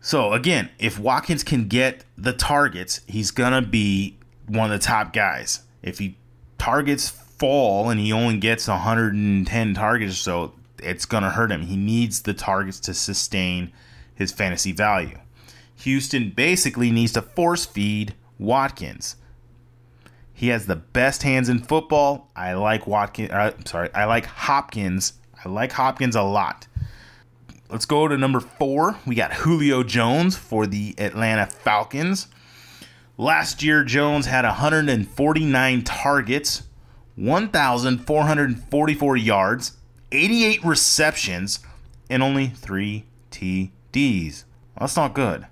So, 0.00 0.32
again, 0.32 0.70
if 0.78 0.98
Watkins 0.98 1.42
can 1.42 1.68
get 1.68 2.04
the 2.16 2.32
targets, 2.32 3.00
he's 3.06 3.30
going 3.30 3.52
to 3.52 3.68
be 3.68 4.18
one 4.46 4.70
of 4.70 4.78
the 4.78 4.84
top 4.84 5.12
guys. 5.12 5.60
If 5.82 5.98
he 5.98 6.16
targets 6.58 7.08
fall 7.08 7.90
and 7.90 7.98
he 7.98 8.12
only 8.12 8.36
gets 8.38 8.68
110 8.68 9.74
targets 9.74 10.12
or 10.12 10.16
so, 10.16 10.52
it's 10.82 11.06
going 11.06 11.22
to 11.22 11.30
hurt 11.30 11.50
him. 11.50 11.62
He 11.62 11.76
needs 11.76 12.22
the 12.22 12.34
targets 12.34 12.80
to 12.80 12.94
sustain 12.94 13.72
his 14.14 14.32
fantasy 14.32 14.72
value. 14.72 15.18
Houston 15.76 16.30
basically 16.30 16.90
needs 16.90 17.12
to 17.12 17.22
force 17.22 17.66
feed 17.66 18.14
Watkins. 18.38 19.16
He 20.32 20.48
has 20.48 20.66
the 20.66 20.76
best 20.76 21.22
hands 21.22 21.48
in 21.48 21.60
football. 21.60 22.30
I 22.36 22.54
like 22.54 22.86
Watkins. 22.86 23.30
Uh, 23.30 23.52
sorry, 23.64 23.90
I 23.94 24.04
like 24.04 24.26
Hopkins. 24.26 25.14
I 25.42 25.48
like 25.48 25.72
Hopkins 25.72 26.14
a 26.14 26.22
lot. 26.22 26.66
Let's 27.70 27.86
go 27.86 28.06
to 28.06 28.16
number 28.16 28.40
four. 28.40 28.98
We 29.06 29.14
got 29.14 29.32
Julio 29.32 29.82
Jones 29.82 30.36
for 30.36 30.66
the 30.66 30.94
Atlanta 30.98 31.46
Falcons. 31.46 32.28
Last 33.18 33.62
year, 33.62 33.82
Jones 33.82 34.26
had 34.26 34.44
149 34.44 35.84
targets, 35.84 36.64
1,444 37.14 39.16
yards, 39.16 39.72
88 40.16 40.64
receptions, 40.64 41.60
and 42.08 42.22
only 42.22 42.48
three 42.48 43.04
TDs. 43.30 44.44
That's 44.78 44.96
not 44.96 45.14
good. 45.14 45.46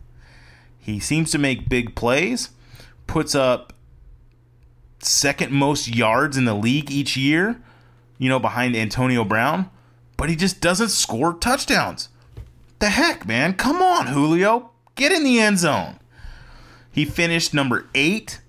He 0.78 0.98
seems 0.98 1.30
to 1.30 1.38
make 1.38 1.68
big 1.68 1.94
plays, 1.94 2.50
puts 3.06 3.34
up 3.34 3.72
second 4.98 5.52
most 5.52 5.88
yards 5.88 6.36
in 6.36 6.44
the 6.44 6.54
league 6.54 6.90
each 6.90 7.16
year, 7.16 7.60
you 8.18 8.28
know, 8.28 8.38
behind 8.38 8.74
Antonio 8.74 9.24
Brown, 9.24 9.70
but 10.16 10.28
he 10.28 10.36
just 10.36 10.60
doesn't 10.60 10.88
score 10.88 11.34
touchdowns. 11.34 12.08
The 12.78 12.90
heck, 12.90 13.26
man? 13.26 13.54
Come 13.54 13.82
on, 13.82 14.08
Julio. 14.08 14.70
Get 14.94 15.12
in 15.12 15.24
the 15.24 15.40
end 15.40 15.58
zone. 15.58 15.98
He 16.90 17.04
finished 17.04 17.52
number 17.52 17.86
eight 17.94 18.40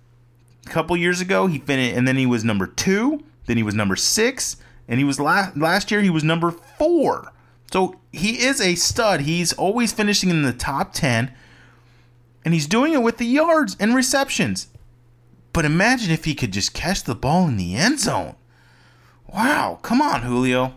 a 0.66 0.70
couple 0.70 0.96
years 0.96 1.22
ago. 1.22 1.48
He 1.48 1.60
finished, 1.60 1.96
and 1.98 2.08
then 2.08 2.16
he 2.16 2.26
was 2.26 2.44
number 2.44 2.68
two. 2.68 3.24
Then 3.48 3.58
he 3.58 3.64
was 3.64 3.76
number 3.76 3.96
six, 3.96 4.58
and 4.88 5.00
he 5.00 5.04
was 5.04 5.20
last 5.20 5.58
last 5.58 5.92
year. 5.92 6.02
He 6.02 6.10
was 6.10 6.24
number 6.24 6.52
four. 6.52 7.32
So 7.72 8.00
he 8.12 8.44
is 8.44 8.62
a 8.62 8.76
stud. 8.76 9.22
He's 9.22 9.54
always 9.54 9.92
finishing 9.92 10.30
in 10.30 10.44
the 10.44 10.54
top 10.54 10.94
ten, 10.94 11.34
and 12.44 12.54
he's 12.54 12.68
doing 12.68 12.94
it 12.94 13.02
with 13.02 13.18
the 13.18 13.26
yards 13.26 13.76
and 13.80 13.96
receptions. 13.96 14.68
But 15.54 15.66
imagine 15.66 16.12
if 16.12 16.26
he 16.26 16.36
could 16.36 16.52
just 16.52 16.74
catch 16.74 17.04
the 17.04 17.16
ball 17.16 17.48
in 17.48 17.58
the 17.58 17.76
end 17.76 18.00
zone. 18.00 18.36
Wow, 19.34 19.80
come 19.82 20.02
on, 20.02 20.22
Julio. 20.22 20.74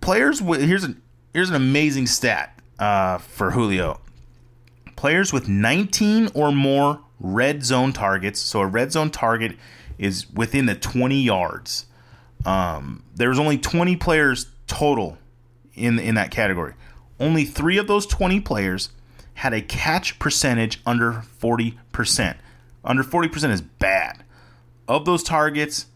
players 0.00 0.40
with 0.40 0.62
here's 0.62 0.84
an 0.84 1.02
here's 1.32 1.48
an 1.50 1.56
amazing 1.56 2.06
stat 2.06 2.60
uh, 2.78 3.18
for 3.18 3.50
Julio. 3.52 4.00
Players 4.96 5.32
with 5.32 5.48
19 5.48 6.30
or 6.34 6.52
more 6.52 7.00
red 7.18 7.64
zone 7.64 7.92
targets. 7.92 8.40
So 8.40 8.60
a 8.60 8.66
red 8.66 8.92
zone 8.92 9.10
target 9.10 9.56
is 9.98 10.30
within 10.32 10.66
the 10.66 10.74
20 10.74 11.20
yards. 11.20 11.86
Um, 12.44 13.02
was 13.16 13.38
only 13.38 13.58
20 13.58 13.96
players 13.96 14.46
total 14.66 15.18
in 15.74 15.98
in 15.98 16.14
that 16.16 16.30
category. 16.30 16.74
Only 17.18 17.44
three 17.44 17.78
of 17.78 17.86
those 17.86 18.06
20 18.06 18.40
players 18.40 18.90
had 19.34 19.52
a 19.52 19.60
catch 19.60 20.18
percentage 20.18 20.80
under 20.86 21.24
40%. 21.40 22.36
Under 22.84 23.02
40% 23.02 23.50
is 23.50 23.60
bad. 23.60 24.24
Of 24.86 25.04
those 25.04 25.22
targets, 25.22 25.86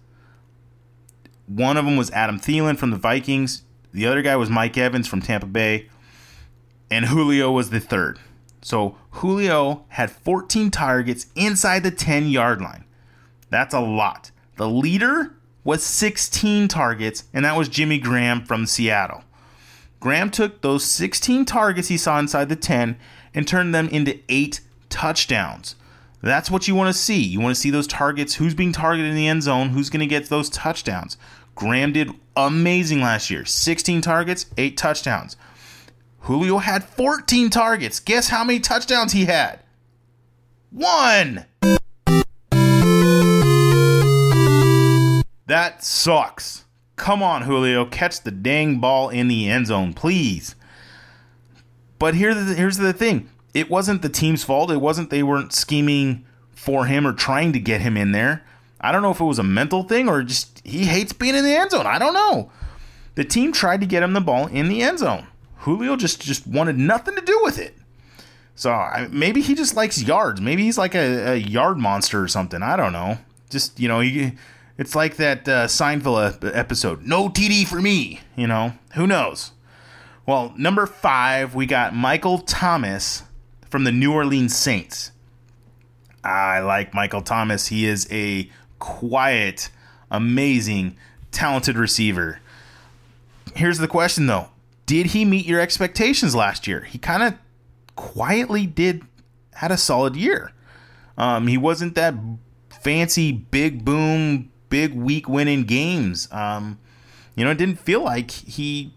one 1.46 1.76
of 1.76 1.84
them 1.84 1.96
was 1.96 2.10
Adam 2.10 2.40
Thielen 2.40 2.76
from 2.76 2.90
the 2.90 2.96
Vikings. 2.96 3.62
The 3.92 4.06
other 4.06 4.22
guy 4.22 4.36
was 4.36 4.50
Mike 4.50 4.76
Evans 4.76 5.06
from 5.06 5.22
Tampa 5.22 5.46
Bay. 5.46 5.88
And 6.90 7.06
Julio 7.06 7.52
was 7.52 7.70
the 7.70 7.80
third. 7.80 8.18
So 8.62 8.96
Julio 9.10 9.84
had 9.88 10.10
14 10.10 10.70
targets 10.70 11.26
inside 11.34 11.82
the 11.82 11.90
10 11.90 12.28
yard 12.28 12.60
line. 12.60 12.84
That's 13.50 13.74
a 13.74 13.80
lot. 13.80 14.30
The 14.56 14.68
leader 14.68 15.37
was 15.64 15.82
16 15.82 16.68
targets, 16.68 17.24
and 17.32 17.44
that 17.44 17.56
was 17.56 17.68
Jimmy 17.68 17.98
Graham 17.98 18.44
from 18.44 18.66
Seattle. 18.66 19.24
Graham 20.00 20.30
took 20.30 20.62
those 20.62 20.84
16 20.84 21.44
targets 21.44 21.88
he 21.88 21.96
saw 21.96 22.18
inside 22.18 22.48
the 22.48 22.56
10 22.56 22.96
and 23.34 23.46
turned 23.46 23.74
them 23.74 23.88
into 23.88 24.20
eight 24.28 24.60
touchdowns. 24.88 25.74
That's 26.22 26.50
what 26.50 26.66
you 26.66 26.74
want 26.74 26.94
to 26.94 27.00
see. 27.00 27.22
You 27.22 27.40
want 27.40 27.54
to 27.54 27.60
see 27.60 27.70
those 27.70 27.86
targets. 27.86 28.34
Who's 28.34 28.54
being 28.54 28.72
targeted 28.72 29.10
in 29.10 29.16
the 29.16 29.28
end 29.28 29.42
zone? 29.42 29.70
Who's 29.70 29.90
going 29.90 30.00
to 30.00 30.06
get 30.06 30.28
those 30.28 30.50
touchdowns? 30.50 31.16
Graham 31.54 31.92
did 31.92 32.10
amazing 32.36 33.00
last 33.00 33.30
year 33.30 33.44
16 33.44 34.00
targets, 34.00 34.46
eight 34.56 34.76
touchdowns. 34.76 35.36
Julio 36.20 36.58
had 36.58 36.84
14 36.84 37.50
targets. 37.50 38.00
Guess 38.00 38.28
how 38.28 38.44
many 38.44 38.60
touchdowns 38.60 39.12
he 39.12 39.24
had? 39.24 39.60
One. 40.70 41.46
That 45.48 45.82
sucks. 45.82 46.64
Come 46.96 47.22
on, 47.22 47.42
Julio. 47.42 47.86
Catch 47.86 48.22
the 48.22 48.30
dang 48.30 48.80
ball 48.80 49.08
in 49.08 49.28
the 49.28 49.48
end 49.48 49.66
zone, 49.66 49.94
please. 49.94 50.54
But 51.98 52.14
here's 52.14 52.46
the, 52.46 52.54
here's 52.54 52.76
the 52.76 52.92
thing 52.92 53.30
it 53.54 53.70
wasn't 53.70 54.02
the 54.02 54.08
team's 54.08 54.44
fault. 54.44 54.70
It 54.70 54.80
wasn't 54.80 55.10
they 55.10 55.22
weren't 55.22 55.52
scheming 55.52 56.26
for 56.54 56.84
him 56.86 57.06
or 57.06 57.12
trying 57.12 57.52
to 57.54 57.58
get 57.58 57.80
him 57.80 57.96
in 57.96 58.12
there. 58.12 58.44
I 58.80 58.92
don't 58.92 59.02
know 59.02 59.10
if 59.10 59.20
it 59.20 59.24
was 59.24 59.38
a 59.38 59.44
mental 59.44 59.82
thing 59.82 60.08
or 60.08 60.22
just 60.22 60.60
he 60.64 60.84
hates 60.84 61.12
being 61.12 61.34
in 61.34 61.44
the 61.44 61.54
end 61.54 61.70
zone. 61.70 61.86
I 61.86 61.98
don't 61.98 62.14
know. 62.14 62.50
The 63.14 63.24
team 63.24 63.52
tried 63.52 63.80
to 63.80 63.86
get 63.86 64.02
him 64.02 64.12
the 64.12 64.20
ball 64.20 64.46
in 64.48 64.68
the 64.68 64.82
end 64.82 64.98
zone. 64.98 65.26
Julio 65.60 65.96
just 65.96 66.20
just 66.20 66.46
wanted 66.46 66.78
nothing 66.78 67.16
to 67.16 67.22
do 67.22 67.40
with 67.42 67.58
it. 67.58 67.74
So 68.54 68.70
I, 68.70 69.08
maybe 69.10 69.40
he 69.40 69.54
just 69.54 69.76
likes 69.76 70.02
yards. 70.02 70.40
Maybe 70.40 70.64
he's 70.64 70.76
like 70.76 70.94
a, 70.94 71.32
a, 71.32 71.36
yard 71.36 71.78
monster 71.78 72.22
or 72.22 72.28
something. 72.28 72.62
I 72.62 72.76
don't 72.76 72.92
know. 72.92 73.18
Just 73.50 73.80
you 73.80 73.88
know, 73.88 74.00
he, 74.00 74.32
it's 74.78 74.94
like 74.94 75.16
that 75.16 75.48
uh, 75.48 75.66
Seinfeld 75.66 76.56
episode. 76.56 77.02
No 77.04 77.28
TD 77.28 77.66
for 77.66 77.82
me. 77.82 78.20
You 78.36 78.46
know, 78.46 78.74
who 78.94 79.06
knows? 79.06 79.50
Well, 80.24 80.54
number 80.56 80.86
five, 80.86 81.54
we 81.54 81.66
got 81.66 81.94
Michael 81.94 82.38
Thomas 82.38 83.24
from 83.68 83.84
the 83.84 83.92
New 83.92 84.12
Orleans 84.12 84.56
Saints. 84.56 85.10
I 86.22 86.60
like 86.60 86.94
Michael 86.94 87.22
Thomas. 87.22 87.66
He 87.68 87.86
is 87.86 88.06
a 88.10 88.50
quiet, 88.78 89.70
amazing, 90.10 90.96
talented 91.32 91.76
receiver. 91.76 92.40
Here's 93.54 93.78
the 93.78 93.88
question 93.88 94.26
though 94.26 94.50
Did 94.86 95.06
he 95.06 95.24
meet 95.24 95.46
your 95.46 95.60
expectations 95.60 96.34
last 96.34 96.66
year? 96.66 96.82
He 96.82 96.98
kind 96.98 97.22
of 97.22 97.34
quietly 97.96 98.66
did, 98.66 99.02
had 99.54 99.72
a 99.72 99.76
solid 99.76 100.14
year. 100.14 100.52
Um, 101.16 101.48
he 101.48 101.58
wasn't 101.58 101.96
that 101.96 102.14
fancy, 102.70 103.32
big 103.32 103.84
boom, 103.84 104.50
big 104.68 104.94
week 104.94 105.28
winning 105.28 105.64
games. 105.64 106.28
Um, 106.32 106.78
you 107.34 107.44
know, 107.44 107.50
it 107.50 107.58
didn't 107.58 107.80
feel 107.80 108.02
like 108.02 108.30
he 108.30 108.92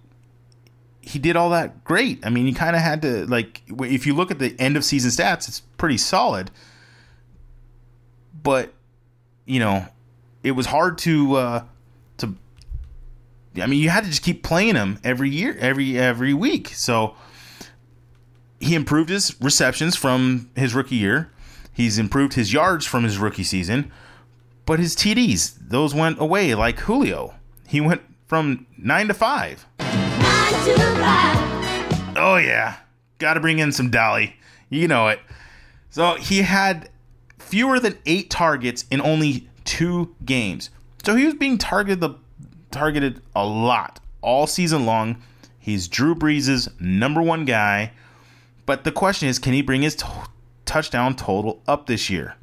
he 1.01 1.19
did 1.19 1.35
all 1.35 1.49
that 1.49 1.83
great. 1.83 2.25
I 2.25 2.29
mean, 2.29 2.45
he 2.45 2.53
kind 2.53 2.75
of 2.75 2.81
had 2.81 3.01
to 3.01 3.25
like 3.25 3.61
if 3.67 4.05
you 4.05 4.15
look 4.15 4.31
at 4.31 4.39
the 4.39 4.55
end 4.59 4.77
of 4.77 4.85
season 4.85 5.11
stats, 5.11 5.47
it's 5.47 5.61
pretty 5.77 5.97
solid. 5.97 6.51
But 8.43 8.73
you 9.45 9.59
know, 9.59 9.87
it 10.43 10.51
was 10.51 10.67
hard 10.67 10.97
to 10.99 11.35
uh, 11.35 11.63
to. 12.17 12.35
I 13.61 13.67
mean, 13.67 13.81
you 13.81 13.89
had 13.89 14.03
to 14.03 14.09
just 14.09 14.23
keep 14.23 14.43
playing 14.43 14.75
him 14.75 14.99
every 15.03 15.29
year, 15.29 15.57
every 15.59 15.97
every 15.97 16.33
week. 16.33 16.69
So 16.69 17.15
he 18.59 18.75
improved 18.75 19.09
his 19.09 19.35
receptions 19.41 19.95
from 19.95 20.49
his 20.55 20.73
rookie 20.73 20.95
year. 20.95 21.31
He's 21.73 21.97
improved 21.97 22.33
his 22.33 22.53
yards 22.53 22.85
from 22.85 23.03
his 23.03 23.17
rookie 23.17 23.43
season, 23.43 23.91
but 24.65 24.79
his 24.79 24.95
TDs 24.95 25.57
those 25.59 25.93
went 25.93 26.19
away 26.19 26.55
like 26.55 26.79
Julio. 26.79 27.33
He 27.67 27.81
went 27.81 28.01
from 28.27 28.65
nine 28.77 29.07
to 29.07 29.13
five. 29.13 29.65
Oh 32.23 32.39
yeah, 32.41 32.77
got 33.17 33.33
to 33.35 33.39
bring 33.39 33.59
in 33.59 33.71
some 33.71 33.89
Dolly. 33.89 34.35
You 34.69 34.87
know 34.87 35.07
it. 35.07 35.19
So 35.89 36.15
he 36.15 36.41
had 36.43 36.89
fewer 37.39 37.79
than 37.79 37.97
eight 38.05 38.29
targets 38.29 38.85
in 38.89 39.01
only 39.01 39.49
two 39.65 40.15
games. 40.23 40.69
So 41.03 41.15
he 41.15 41.25
was 41.25 41.33
being 41.33 41.57
targeted 41.57 41.99
the 41.99 42.15
targeted 42.69 43.21
a 43.35 43.45
lot 43.45 43.99
all 44.21 44.47
season 44.47 44.85
long. 44.85 45.21
He's 45.59 45.87
Drew 45.87 46.15
Brees' 46.15 46.69
number 46.79 47.21
one 47.21 47.45
guy. 47.45 47.91
But 48.65 48.83
the 48.83 48.91
question 48.91 49.27
is, 49.27 49.37
can 49.39 49.53
he 49.53 49.61
bring 49.61 49.81
his 49.81 49.95
t- 49.95 50.05
touchdown 50.65 51.15
total 51.15 51.61
up 51.67 51.87
this 51.87 52.09
year? 52.09 52.35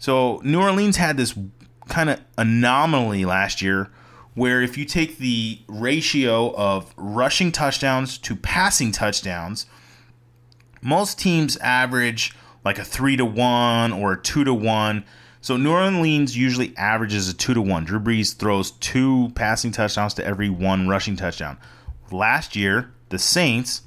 So 0.00 0.40
New 0.42 0.60
Orleans 0.60 0.96
had 0.96 1.18
this 1.18 1.38
kind 1.88 2.08
of 2.08 2.20
anomaly 2.38 3.26
last 3.26 3.60
year 3.60 3.90
where 4.32 4.62
if 4.62 4.78
you 4.78 4.86
take 4.86 5.18
the 5.18 5.60
ratio 5.68 6.54
of 6.56 6.94
rushing 6.96 7.52
touchdowns 7.52 8.16
to 8.18 8.34
passing 8.34 8.92
touchdowns, 8.92 9.66
most 10.80 11.18
teams 11.18 11.58
average 11.58 12.34
like 12.64 12.78
a 12.78 12.84
three 12.84 13.14
to 13.16 13.26
one 13.26 13.92
or 13.92 14.14
a 14.14 14.22
two 14.22 14.42
to 14.42 14.54
one. 14.54 15.04
So 15.42 15.58
New 15.58 15.70
Orleans 15.70 16.34
usually 16.34 16.74
averages 16.78 17.28
a 17.28 17.34
two 17.34 17.52
to 17.52 17.60
one. 17.60 17.84
Drew 17.84 18.00
Brees 18.00 18.34
throws 18.34 18.70
two 18.70 19.30
passing 19.34 19.70
touchdowns 19.70 20.14
to 20.14 20.24
every 20.24 20.48
one 20.48 20.88
rushing 20.88 21.16
touchdown. 21.16 21.58
Last 22.10 22.56
year, 22.56 22.90
the 23.10 23.18
Saints 23.18 23.82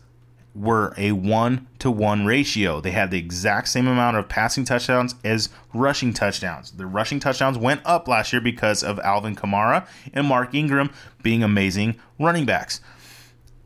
were 0.55 0.93
a 0.97 1.11
one 1.11 1.67
to 1.79 1.89
one 1.89 2.25
ratio. 2.25 2.79
They 2.79 2.91
had 2.91 3.11
the 3.11 3.17
exact 3.17 3.69
same 3.69 3.87
amount 3.87 4.17
of 4.17 4.29
passing 4.29 4.65
touchdowns 4.65 5.15
as 5.23 5.49
rushing 5.73 6.13
touchdowns. 6.13 6.71
The 6.71 6.85
rushing 6.85 7.19
touchdowns 7.19 7.57
went 7.57 7.81
up 7.85 8.07
last 8.07 8.31
year 8.31 8.41
because 8.41 8.83
of 8.83 8.99
Alvin 8.99 9.35
Kamara 9.35 9.87
and 10.13 10.27
Mark 10.27 10.53
Ingram 10.53 10.91
being 11.23 11.43
amazing 11.43 11.95
running 12.19 12.45
backs. 12.45 12.81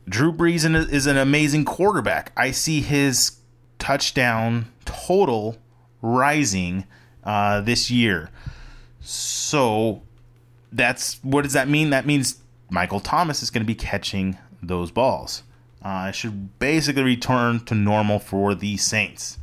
Drew 0.08 0.32
Brees 0.32 0.64
is 0.90 1.06
an 1.06 1.18
amazing 1.18 1.66
quarterback. 1.66 2.32
I 2.36 2.50
see 2.50 2.80
his 2.80 3.38
touchdown 3.78 4.72
total 4.86 5.58
rising 6.00 6.84
uh, 7.24 7.60
this 7.60 7.90
year. 7.90 8.30
So 9.00 10.02
that's 10.72 11.22
what 11.22 11.42
does 11.42 11.52
that 11.52 11.68
mean? 11.68 11.90
That 11.90 12.06
means 12.06 12.38
Michael 12.70 13.00
Thomas 13.00 13.42
is 13.42 13.50
going 13.50 13.62
to 13.62 13.66
be 13.66 13.74
catching 13.74 14.38
those 14.62 14.90
balls. 14.90 15.42
Uh, 15.82 16.10
should 16.10 16.58
basically 16.58 17.02
return 17.02 17.60
to 17.60 17.74
normal 17.74 18.18
for 18.18 18.54
the 18.54 18.76
Saints. 18.76 19.38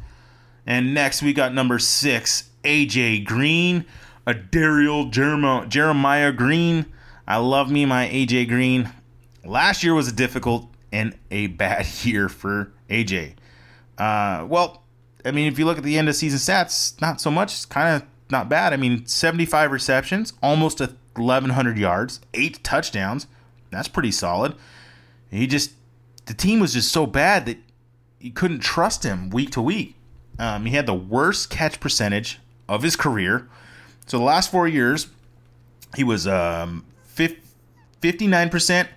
And 0.66 0.94
next 0.94 1.22
we 1.22 1.32
got 1.34 1.54
number 1.54 1.80
six, 1.80 2.50
AJ 2.64 3.26
Green, 3.26 3.86
Adriel 4.28 5.06
Jeremiah 5.06 6.32
Green. 6.32 6.88
I 7.28 7.38
love 7.38 7.72
me 7.72 7.86
my 7.86 8.08
AJ 8.10 8.50
Green. 8.50 8.92
Last 9.44 9.84
year 9.84 9.94
was 9.94 10.08
a 10.08 10.12
difficult 10.12 10.68
and 10.92 11.18
a 11.32 11.48
bad 11.48 11.86
year 12.04 12.30
for 12.30 12.72
AJ. 12.90 13.36
Uh, 13.98 14.46
well, 14.48 14.84
I 15.24 15.32
mean, 15.32 15.52
if 15.52 15.58
you 15.58 15.66
look 15.66 15.78
at 15.78 15.84
the 15.84 15.98
end 15.98 16.10
of 16.10 16.16
season 16.16 16.40
stats, 16.40 17.00
not 17.02 17.22
so 17.22 17.32
much. 17.32 17.54
It's 17.54 17.66
kind 17.66 17.96
of 17.96 18.08
not 18.30 18.50
bad. 18.50 18.74
I 18.74 18.78
mean, 18.78 19.06
75 19.06 19.72
receptions, 19.72 20.34
almost 20.42 20.80
1,100 20.80 21.78
yards, 21.78 22.22
eight 22.34 22.64
touchdowns. 22.64 23.28
That's 23.72 23.88
pretty 23.88 24.12
solid. 24.12 24.56
He 25.30 25.48
just, 25.48 25.72
the 26.26 26.34
team 26.34 26.60
was 26.60 26.74
just 26.74 26.92
so 26.92 27.06
bad 27.06 27.46
that 27.46 27.58
you 28.20 28.32
couldn't 28.32 28.60
trust 28.60 29.04
him 29.04 29.30
week 29.30 29.52
to 29.52 29.62
week. 29.62 29.96
Um, 30.40 30.66
he 30.66 30.76
had 30.76 30.86
the 30.86 30.94
worst 30.94 31.50
catch 31.50 31.80
percentage 31.80 32.40
of 32.68 32.84
his 32.84 32.96
career. 32.96 33.48
So 34.08 34.18
the 34.18 34.24
last 34.24 34.52
four 34.52 34.68
years, 34.68 35.08
he 35.96 36.04
was 36.04 36.28
um, 36.28 36.86
59%, 37.16 37.38
65%, 38.02 38.88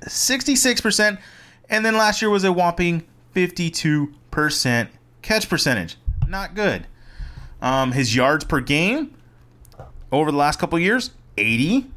66%, 0.00 1.18
and 1.68 1.84
then 1.84 1.96
last 1.96 2.22
year 2.22 2.30
was 2.30 2.44
a 2.44 2.52
whopping 2.52 3.06
52% 3.34 4.88
catch 5.22 5.48
percentage. 5.48 5.96
Not 6.26 6.54
good. 6.54 6.86
Um, 7.60 7.92
his 7.92 8.16
yards 8.16 8.44
per 8.44 8.60
game 8.60 9.14
over 10.10 10.30
the 10.30 10.38
last 10.38 10.58
couple 10.58 10.78
years 10.78 11.10
80, 11.36 11.90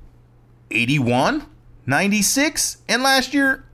81. 0.71 1.45
96, 1.86 2.77
and 2.88 3.03
last 3.03 3.34
year, 3.34 3.65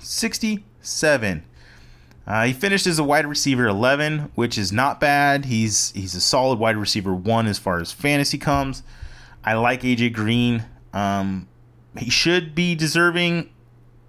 67. 0.00 1.44
Uh, 2.26 2.44
he 2.44 2.52
finished 2.52 2.86
as 2.86 2.98
a 2.98 3.04
wide 3.04 3.26
receiver 3.26 3.66
11, 3.66 4.30
which 4.34 4.56
is 4.56 4.72
not 4.72 5.00
bad. 5.00 5.46
He's 5.46 5.90
he's 5.92 6.14
a 6.14 6.20
solid 6.20 6.58
wide 6.58 6.76
receiver 6.76 7.14
one 7.14 7.46
as 7.46 7.58
far 7.58 7.80
as 7.80 7.92
fantasy 7.92 8.38
comes. 8.38 8.82
I 9.44 9.54
like 9.54 9.82
AJ 9.82 10.12
Green. 10.12 10.64
Um, 10.92 11.48
he 11.98 12.10
should 12.10 12.54
be 12.54 12.74
deserving 12.74 13.50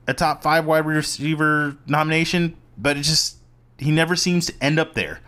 a 0.07 0.13
top 0.13 0.43
five 0.43 0.65
wide 0.65 0.85
receiver 0.85 1.77
nomination, 1.87 2.57
but 2.77 2.97
it 2.97 3.01
just 3.01 3.37
he 3.77 3.91
never 3.91 4.15
seems 4.15 4.45
to 4.47 4.53
end 4.61 4.77
up 4.77 4.93
there. 4.93 5.19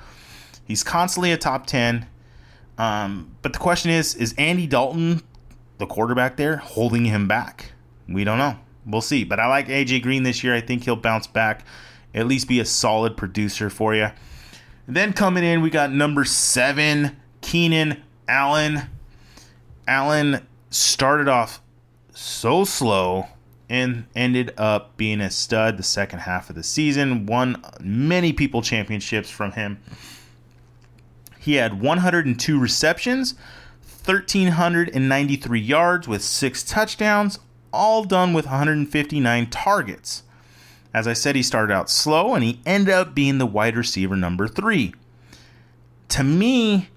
He's 0.65 0.83
constantly 0.83 1.31
a 1.31 1.37
top 1.37 1.65
ten. 1.65 2.07
Um, 2.77 3.35
but 3.41 3.53
the 3.53 3.59
question 3.59 3.91
is, 3.91 4.15
is 4.15 4.33
Andy 4.37 4.67
Dalton, 4.67 5.21
the 5.77 5.85
quarterback 5.85 6.37
there, 6.37 6.57
holding 6.57 7.05
him 7.05 7.27
back? 7.27 7.71
We 8.07 8.23
don't 8.23 8.37
know. 8.37 8.57
We'll 8.85 9.01
see. 9.01 9.23
But 9.23 9.39
I 9.39 9.47
like 9.47 9.67
AJ 9.67 10.03
Green 10.03 10.23
this 10.23 10.43
year. 10.43 10.53
I 10.53 10.61
think 10.61 10.83
he'll 10.83 10.95
bounce 10.95 11.27
back, 11.27 11.65
at 12.13 12.27
least 12.27 12.47
be 12.47 12.59
a 12.59 12.65
solid 12.65 13.17
producer 13.17 13.69
for 13.69 13.95
you. 13.95 14.09
then 14.87 15.13
coming 15.13 15.43
in, 15.43 15.61
we 15.61 15.69
got 15.69 15.91
number 15.91 16.25
seven, 16.25 17.15
Keenan 17.41 18.01
Allen. 18.27 18.81
Allen 19.87 20.45
started 20.69 21.27
off 21.27 21.61
so 22.13 22.63
slow 22.63 23.27
and 23.69 24.05
ended 24.15 24.53
up 24.57 24.95
being 24.97 25.21
a 25.21 25.29
stud 25.29 25.77
the 25.77 25.83
second 25.83 26.19
half 26.19 26.49
of 26.49 26.55
the 26.55 26.63
season. 26.63 27.25
Won 27.25 27.63
many 27.79 28.33
people 28.33 28.61
championships 28.61 29.29
from 29.29 29.53
him. 29.53 29.79
He 31.39 31.55
had 31.55 31.81
102 31.81 32.59
receptions, 32.59 33.35
1,393 34.05 35.59
yards 35.59 36.07
with 36.07 36.23
six 36.23 36.63
touchdowns, 36.63 37.39
all 37.73 38.05
done 38.05 38.33
with 38.33 38.45
159 38.45 39.49
targets. 39.49 40.23
As 40.93 41.07
I 41.07 41.13
said, 41.13 41.35
he 41.35 41.43
started 41.43 41.73
out 41.73 41.89
slow 41.89 42.35
and 42.35 42.43
he 42.43 42.61
ended 42.65 42.93
up 42.93 43.15
being 43.15 43.39
the 43.39 43.45
wide 43.45 43.75
receiver 43.75 44.15
number 44.15 44.47
three. 44.47 44.93
To 46.09 46.23
me, 46.23 46.89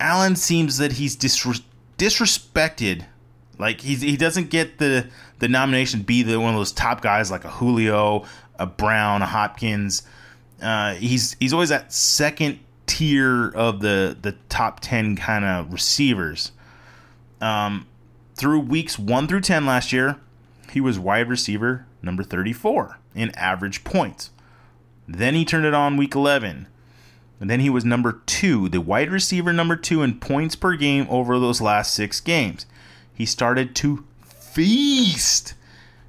Allen 0.00 0.34
seems 0.34 0.78
that 0.78 0.92
he's 0.92 1.16
disres- 1.16 1.62
disrespected. 1.96 3.04
Like 3.58 3.80
he's, 3.80 4.00
he 4.00 4.16
doesn't 4.16 4.50
get 4.50 4.78
the 4.78 5.06
the 5.38 5.48
nomination 5.48 6.00
to 6.00 6.06
be 6.06 6.22
the 6.22 6.40
one 6.40 6.54
of 6.54 6.58
those 6.58 6.72
top 6.72 7.00
guys 7.00 7.30
like 7.30 7.44
a 7.44 7.50
Julio, 7.50 8.24
a 8.58 8.66
Brown, 8.66 9.22
a 9.22 9.26
Hopkins. 9.26 10.02
Uh, 10.60 10.94
he's 10.94 11.36
he's 11.38 11.52
always 11.52 11.68
that 11.68 11.92
second 11.92 12.58
tier 12.86 13.50
of 13.50 13.80
the 13.80 14.16
the 14.20 14.32
top 14.48 14.80
ten 14.80 15.14
kind 15.14 15.44
of 15.44 15.72
receivers. 15.72 16.50
Um, 17.40 17.86
through 18.34 18.60
weeks 18.60 18.98
one 18.98 19.26
through 19.26 19.42
ten 19.42 19.66
last 19.66 19.92
year, 19.92 20.16
he 20.70 20.80
was 20.80 20.98
wide 20.98 21.28
receiver 21.28 21.86
number 22.02 22.22
thirty 22.22 22.52
four 22.52 22.98
in 23.14 23.30
average 23.30 23.84
points. 23.84 24.30
Then 25.06 25.34
he 25.34 25.44
turned 25.44 25.66
it 25.66 25.74
on 25.74 25.96
week 25.96 26.14
eleven. 26.14 26.68
And 27.40 27.50
then 27.50 27.60
he 27.60 27.68
was 27.68 27.84
number 27.84 28.22
two, 28.26 28.68
the 28.68 28.80
wide 28.80 29.10
receiver 29.10 29.52
number 29.52 29.76
two 29.76 30.02
in 30.02 30.18
points 30.20 30.56
per 30.56 30.76
game 30.76 31.06
over 31.10 31.38
those 31.38 31.60
last 31.60 31.92
six 31.92 32.20
games. 32.20 32.64
He 33.12 33.26
started 33.26 33.74
to 33.76 34.04
feast. 34.24 35.54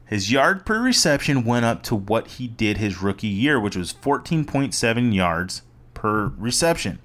His 0.06 0.32
yard 0.32 0.66
per 0.66 0.80
reception 0.80 1.44
went 1.44 1.66
up 1.66 1.82
to 1.84 1.96
what 1.96 2.28
he 2.28 2.48
did 2.48 2.78
his 2.78 3.02
rookie 3.02 3.28
year, 3.28 3.60
which 3.60 3.76
was 3.76 3.92
14.7 3.92 5.14
yards 5.14 5.64
per 5.94 6.28
reception. 6.38 7.00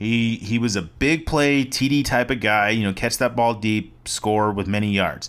He 0.00 0.36
he 0.36 0.58
was 0.58 0.76
a 0.76 0.82
big 0.82 1.26
play 1.26 1.62
TD 1.62 2.06
type 2.06 2.30
of 2.30 2.40
guy, 2.40 2.70
you 2.70 2.82
know, 2.82 2.94
catch 2.94 3.18
that 3.18 3.36
ball 3.36 3.52
deep, 3.52 4.08
score 4.08 4.50
with 4.50 4.66
many 4.66 4.90
yards. 4.90 5.28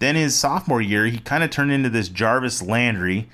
Then 0.00 0.16
his 0.16 0.36
sophomore 0.36 0.82
year, 0.82 1.06
he 1.06 1.18
kind 1.18 1.42
of 1.42 1.48
turned 1.48 1.72
into 1.72 1.88
this 1.88 2.10
Jarvis 2.10 2.60
Landry 2.60 3.26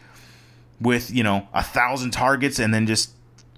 with, 0.81 1.11
you 1.11 1.25
know, 1.25 1.48
a 1.53 1.64
thousand 1.64 2.12
targets 2.12 2.61
and 2.61 2.72
then 2.72 2.87
just 2.87 3.11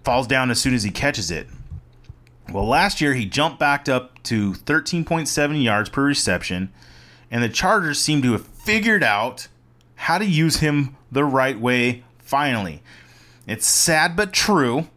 falls 0.02 0.26
down 0.26 0.50
as 0.50 0.58
soon 0.58 0.72
as 0.72 0.82
he 0.82 0.90
catches 0.90 1.30
it. 1.30 1.46
Well, 2.50 2.66
last 2.66 3.02
year 3.02 3.12
he 3.12 3.26
jumped 3.26 3.58
back 3.58 3.86
up 3.86 4.22
to 4.24 4.52
13.7 4.52 5.62
yards 5.62 5.90
per 5.90 6.04
reception, 6.04 6.72
and 7.30 7.42
the 7.42 7.50
Chargers 7.50 8.00
seem 8.00 8.22
to 8.22 8.32
have 8.32 8.46
figured 8.46 9.02
out 9.02 9.48
how 9.96 10.16
to 10.16 10.24
use 10.24 10.56
him 10.56 10.96
the 11.12 11.24
right 11.24 11.60
way 11.60 12.02
finally. 12.18 12.82
It's 13.46 13.66
sad 13.66 14.16
but 14.16 14.32
true. 14.32 14.88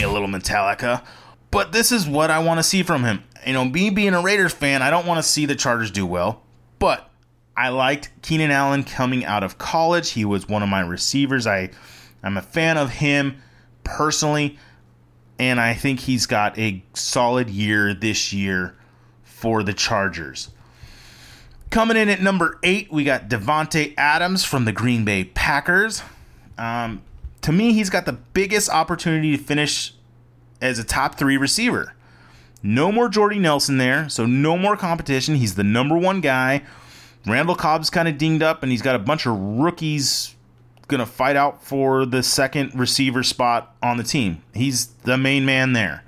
Me 0.00 0.06
a 0.06 0.10
little 0.10 0.28
Metallica. 0.28 1.04
But 1.50 1.72
this 1.72 1.92
is 1.92 2.08
what 2.08 2.30
I 2.30 2.38
want 2.38 2.58
to 2.58 2.62
see 2.62 2.82
from 2.82 3.04
him. 3.04 3.22
You 3.46 3.52
know, 3.52 3.66
me 3.66 3.90
being 3.90 4.14
a 4.14 4.22
Raiders 4.22 4.54
fan, 4.54 4.80
I 4.80 4.88
don't 4.88 5.06
want 5.06 5.18
to 5.18 5.22
see 5.22 5.44
the 5.44 5.54
Chargers 5.54 5.90
do 5.90 6.06
well. 6.06 6.42
But 6.78 7.10
I 7.54 7.68
liked 7.68 8.10
Keenan 8.22 8.50
Allen 8.50 8.84
coming 8.84 9.26
out 9.26 9.42
of 9.42 9.58
college. 9.58 10.12
He 10.12 10.24
was 10.24 10.48
one 10.48 10.62
of 10.62 10.70
my 10.70 10.80
receivers. 10.80 11.46
I 11.46 11.68
I'm 12.22 12.38
a 12.38 12.42
fan 12.42 12.78
of 12.78 12.88
him 12.90 13.42
personally, 13.84 14.58
and 15.38 15.60
I 15.60 15.74
think 15.74 16.00
he's 16.00 16.24
got 16.24 16.58
a 16.58 16.82
solid 16.94 17.50
year 17.50 17.92
this 17.92 18.32
year 18.32 18.74
for 19.22 19.62
the 19.62 19.74
Chargers. 19.74 20.48
Coming 21.68 21.98
in 21.98 22.08
at 22.08 22.22
number 22.22 22.58
eight, 22.62 22.90
we 22.90 23.04
got 23.04 23.28
Davante 23.28 23.92
Adams 23.98 24.46
from 24.46 24.64
the 24.64 24.72
Green 24.72 25.04
Bay 25.04 25.24
Packers. 25.24 26.02
Um, 26.56 27.02
to 27.42 27.52
me, 27.52 27.72
he's 27.72 27.90
got 27.90 28.06
the 28.06 28.12
biggest 28.12 28.70
opportunity 28.70 29.36
to 29.36 29.42
finish 29.42 29.94
as 30.60 30.78
a 30.78 30.84
top 30.84 31.16
three 31.16 31.36
receiver. 31.36 31.94
No 32.62 32.92
more 32.92 33.08
Jordy 33.08 33.38
Nelson 33.38 33.78
there, 33.78 34.08
so 34.08 34.26
no 34.26 34.58
more 34.58 34.76
competition. 34.76 35.36
He's 35.36 35.54
the 35.54 35.64
number 35.64 35.96
one 35.96 36.20
guy. 36.20 36.62
Randall 37.26 37.54
Cobb's 37.54 37.90
kind 37.90 38.08
of 38.08 38.18
dinged 38.18 38.42
up, 38.42 38.62
and 38.62 38.70
he's 38.70 38.82
got 38.82 38.94
a 38.94 38.98
bunch 38.98 39.26
of 39.26 39.36
rookies 39.38 40.34
going 40.88 40.98
to 40.98 41.06
fight 41.06 41.36
out 41.36 41.62
for 41.62 42.04
the 42.04 42.22
second 42.22 42.72
receiver 42.74 43.22
spot 43.22 43.74
on 43.82 43.96
the 43.96 44.02
team. 44.02 44.42
He's 44.52 44.86
the 45.04 45.16
main 45.16 45.46
man 45.46 45.72
there. 45.72 46.04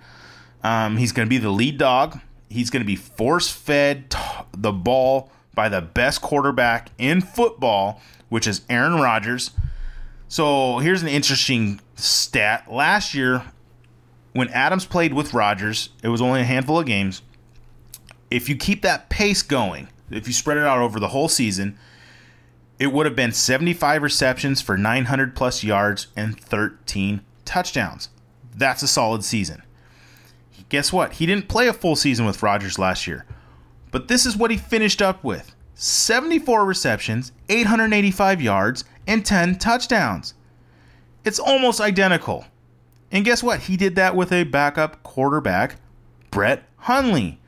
Um, 0.62 0.96
he's 0.96 1.12
going 1.12 1.26
to 1.26 1.30
be 1.30 1.38
the 1.38 1.50
lead 1.50 1.78
dog. 1.78 2.20
He's 2.50 2.68
going 2.68 2.82
to 2.82 2.86
be 2.86 2.96
force 2.96 3.48
fed 3.48 4.10
t- 4.10 4.18
the 4.52 4.72
ball 4.72 5.30
by 5.54 5.68
the 5.68 5.80
best 5.80 6.20
quarterback 6.20 6.90
in 6.98 7.20
football, 7.20 8.00
which 8.28 8.46
is 8.46 8.62
Aaron 8.68 9.00
Rodgers. 9.00 9.52
So 10.32 10.78
here's 10.78 11.02
an 11.02 11.08
interesting 11.08 11.78
stat. 11.94 12.72
Last 12.72 13.12
year, 13.12 13.42
when 14.32 14.48
Adams 14.48 14.86
played 14.86 15.12
with 15.12 15.34
Rodgers, 15.34 15.90
it 16.02 16.08
was 16.08 16.22
only 16.22 16.40
a 16.40 16.44
handful 16.44 16.78
of 16.78 16.86
games. 16.86 17.20
If 18.30 18.48
you 18.48 18.56
keep 18.56 18.80
that 18.80 19.10
pace 19.10 19.42
going, 19.42 19.88
if 20.10 20.26
you 20.26 20.32
spread 20.32 20.56
it 20.56 20.62
out 20.62 20.78
over 20.78 20.98
the 20.98 21.08
whole 21.08 21.28
season, 21.28 21.78
it 22.78 22.94
would 22.94 23.04
have 23.04 23.14
been 23.14 23.32
75 23.32 24.02
receptions 24.02 24.62
for 24.62 24.78
900 24.78 25.36
plus 25.36 25.62
yards 25.62 26.06
and 26.16 26.40
13 26.40 27.20
touchdowns. 27.44 28.08
That's 28.56 28.82
a 28.82 28.88
solid 28.88 29.24
season. 29.24 29.62
Guess 30.70 30.94
what? 30.94 31.12
He 31.12 31.26
didn't 31.26 31.48
play 31.48 31.68
a 31.68 31.74
full 31.74 31.94
season 31.94 32.24
with 32.24 32.42
Rodgers 32.42 32.78
last 32.78 33.06
year. 33.06 33.26
But 33.90 34.08
this 34.08 34.24
is 34.24 34.34
what 34.34 34.50
he 34.50 34.56
finished 34.56 35.02
up 35.02 35.22
with 35.22 35.54
74 35.74 36.64
receptions, 36.64 37.32
885 37.50 38.40
yards, 38.40 38.84
and 39.06 39.24
10 39.24 39.58
touchdowns. 39.58 40.34
It's 41.24 41.38
almost 41.38 41.80
identical. 41.80 42.46
And 43.10 43.24
guess 43.24 43.42
what? 43.42 43.60
He 43.60 43.76
did 43.76 43.94
that 43.96 44.16
with 44.16 44.32
a 44.32 44.44
backup 44.44 45.02
quarterback, 45.02 45.76
Brett 46.30 46.64
Hundley. 46.78 47.40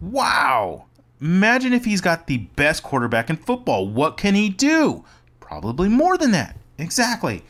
Wow. 0.00 0.86
Imagine 1.20 1.72
if 1.72 1.84
he's 1.84 2.00
got 2.00 2.26
the 2.26 2.38
best 2.38 2.82
quarterback 2.82 3.30
in 3.30 3.36
football. 3.36 3.88
What 3.88 4.16
can 4.16 4.34
he 4.34 4.48
do? 4.48 5.04
Probably 5.40 5.88
more 5.88 6.16
than 6.16 6.32
that. 6.32 6.56
Exactly. 6.78 7.44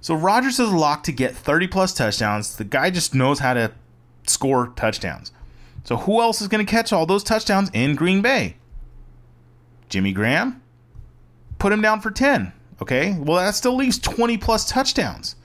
So 0.00 0.14
Rodgers 0.14 0.58
is 0.58 0.70
locked 0.70 1.06
to 1.06 1.12
get 1.12 1.34
30 1.34 1.68
plus 1.68 1.94
touchdowns. 1.94 2.56
The 2.56 2.64
guy 2.64 2.90
just 2.90 3.14
knows 3.14 3.38
how 3.38 3.54
to 3.54 3.72
score 4.26 4.68
touchdowns. 4.76 5.32
So 5.84 5.96
who 5.96 6.20
else 6.20 6.40
is 6.40 6.48
going 6.48 6.64
to 6.64 6.70
catch 6.70 6.92
all 6.92 7.06
those 7.06 7.24
touchdowns 7.24 7.70
in 7.72 7.96
Green 7.96 8.22
Bay? 8.22 8.56
Jimmy 9.88 10.12
Graham? 10.12 10.62
Put 11.58 11.72
him 11.72 11.80
down 11.80 12.00
for 12.00 12.10
10. 12.10 12.52
Okay? 12.80 13.16
Well, 13.18 13.38
that 13.38 13.54
still 13.54 13.76
leaves 13.76 13.98
20 13.98 14.38
plus 14.38 14.68
touchdowns. 14.68 15.36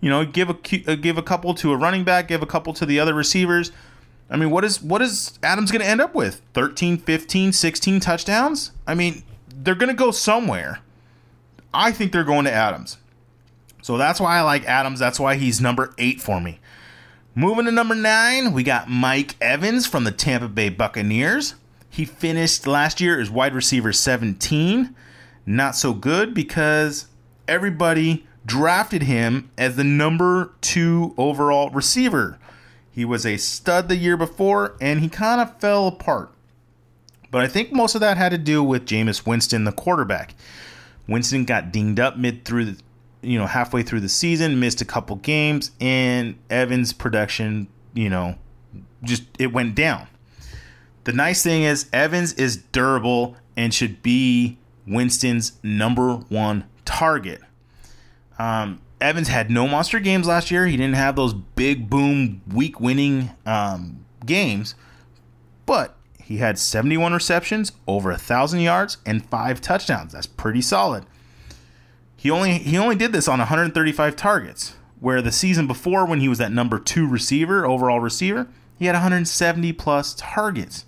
You 0.00 0.10
know, 0.10 0.24
give 0.24 0.50
a 0.50 0.90
uh, 0.90 0.94
give 0.96 1.18
a 1.18 1.22
couple 1.22 1.54
to 1.54 1.72
a 1.72 1.76
running 1.76 2.04
back, 2.04 2.28
give 2.28 2.42
a 2.42 2.46
couple 2.46 2.72
to 2.74 2.86
the 2.86 3.00
other 3.00 3.14
receivers. 3.14 3.72
I 4.28 4.36
mean, 4.36 4.50
what 4.50 4.64
is 4.64 4.82
what 4.82 5.02
is 5.02 5.38
Adams 5.42 5.70
going 5.70 5.82
to 5.82 5.88
end 5.88 6.00
up 6.00 6.14
with? 6.14 6.42
13, 6.54 6.98
15, 6.98 7.52
16 7.52 8.00
touchdowns? 8.00 8.72
I 8.86 8.94
mean, 8.94 9.22
they're 9.48 9.74
going 9.74 9.88
to 9.88 9.94
go 9.96 10.10
somewhere. 10.10 10.80
I 11.72 11.92
think 11.92 12.12
they're 12.12 12.24
going 12.24 12.44
to 12.44 12.52
Adams. 12.52 12.98
So 13.82 13.96
that's 13.96 14.20
why 14.20 14.36
I 14.36 14.42
like 14.42 14.64
Adams. 14.64 14.98
That's 14.98 15.20
why 15.20 15.36
he's 15.36 15.60
number 15.60 15.94
8 15.98 16.20
for 16.20 16.40
me. 16.40 16.58
Moving 17.34 17.66
to 17.66 17.70
number 17.70 17.94
9, 17.94 18.52
we 18.52 18.62
got 18.62 18.88
Mike 18.88 19.36
Evans 19.40 19.86
from 19.86 20.04
the 20.04 20.10
Tampa 20.10 20.48
Bay 20.48 20.70
Buccaneers. 20.70 21.54
He 21.88 22.04
finished 22.04 22.66
last 22.66 23.00
year 23.00 23.20
as 23.20 23.30
wide 23.30 23.54
receiver 23.54 23.92
17. 23.92 24.94
Not 25.46 25.76
so 25.76 25.94
good 25.94 26.34
because 26.34 27.06
everybody 27.46 28.26
drafted 28.44 29.02
him 29.04 29.50
as 29.56 29.76
the 29.76 29.84
number 29.84 30.52
two 30.60 31.14
overall 31.16 31.70
receiver. 31.70 32.38
He 32.90 33.04
was 33.04 33.24
a 33.24 33.36
stud 33.36 33.88
the 33.88 33.96
year 33.96 34.16
before, 34.16 34.76
and 34.80 35.00
he 35.00 35.08
kind 35.08 35.40
of 35.40 35.58
fell 35.60 35.86
apart. 35.86 36.32
But 37.30 37.42
I 37.42 37.48
think 37.48 37.72
most 37.72 37.94
of 37.94 38.00
that 38.00 38.16
had 38.16 38.30
to 38.30 38.38
do 38.38 38.62
with 38.62 38.86
Jameis 38.86 39.26
Winston, 39.26 39.64
the 39.64 39.72
quarterback. 39.72 40.34
Winston 41.06 41.44
got 41.44 41.72
dinged 41.72 42.00
up 42.00 42.16
mid 42.16 42.44
through 42.44 42.64
the, 42.64 42.76
you 43.22 43.38
know, 43.38 43.46
halfway 43.46 43.82
through 43.82 44.00
the 44.00 44.08
season, 44.08 44.58
missed 44.58 44.80
a 44.80 44.84
couple 44.84 45.16
games, 45.16 45.70
and 45.80 46.36
Evans' 46.50 46.92
production, 46.92 47.68
you 47.94 48.08
know, 48.08 48.36
just 49.02 49.24
it 49.38 49.52
went 49.52 49.74
down. 49.74 50.08
The 51.04 51.12
nice 51.12 51.42
thing 51.42 51.62
is 51.62 51.88
Evans 51.92 52.32
is 52.32 52.56
durable 52.56 53.36
and 53.56 53.72
should 53.72 54.02
be 54.02 54.58
Winston's 54.86 55.52
number 55.62 56.14
one 56.14 56.64
target. 56.84 57.42
Um, 58.38 58.80
Evans 59.00 59.28
had 59.28 59.50
no 59.50 59.68
monster 59.68 60.00
games 60.00 60.26
last 60.26 60.50
year. 60.50 60.66
He 60.66 60.76
didn't 60.76 60.96
have 60.96 61.16
those 61.16 61.34
big 61.34 61.90
boom 61.90 62.42
week 62.52 62.80
winning 62.80 63.30
um, 63.44 64.04
games, 64.24 64.74
but 65.66 65.96
he 66.22 66.38
had 66.38 66.58
71 66.58 67.12
receptions, 67.12 67.72
over 67.86 68.10
a 68.10 68.18
thousand 68.18 68.60
yards, 68.60 68.98
and 69.04 69.24
five 69.26 69.60
touchdowns. 69.60 70.12
That's 70.12 70.26
pretty 70.26 70.62
solid. 70.62 71.04
He 72.16 72.30
only 72.30 72.54
he 72.54 72.78
only 72.78 72.96
did 72.96 73.12
this 73.12 73.28
on 73.28 73.38
135 73.38 74.16
targets, 74.16 74.74
where 74.98 75.20
the 75.20 75.30
season 75.30 75.66
before, 75.66 76.06
when 76.06 76.20
he 76.20 76.28
was 76.28 76.38
that 76.38 76.50
number 76.50 76.78
two 76.78 77.06
receiver, 77.06 77.66
overall 77.66 78.00
receiver, 78.00 78.48
he 78.78 78.86
had 78.86 78.94
170 78.94 79.72
plus 79.74 80.14
targets. 80.14 80.85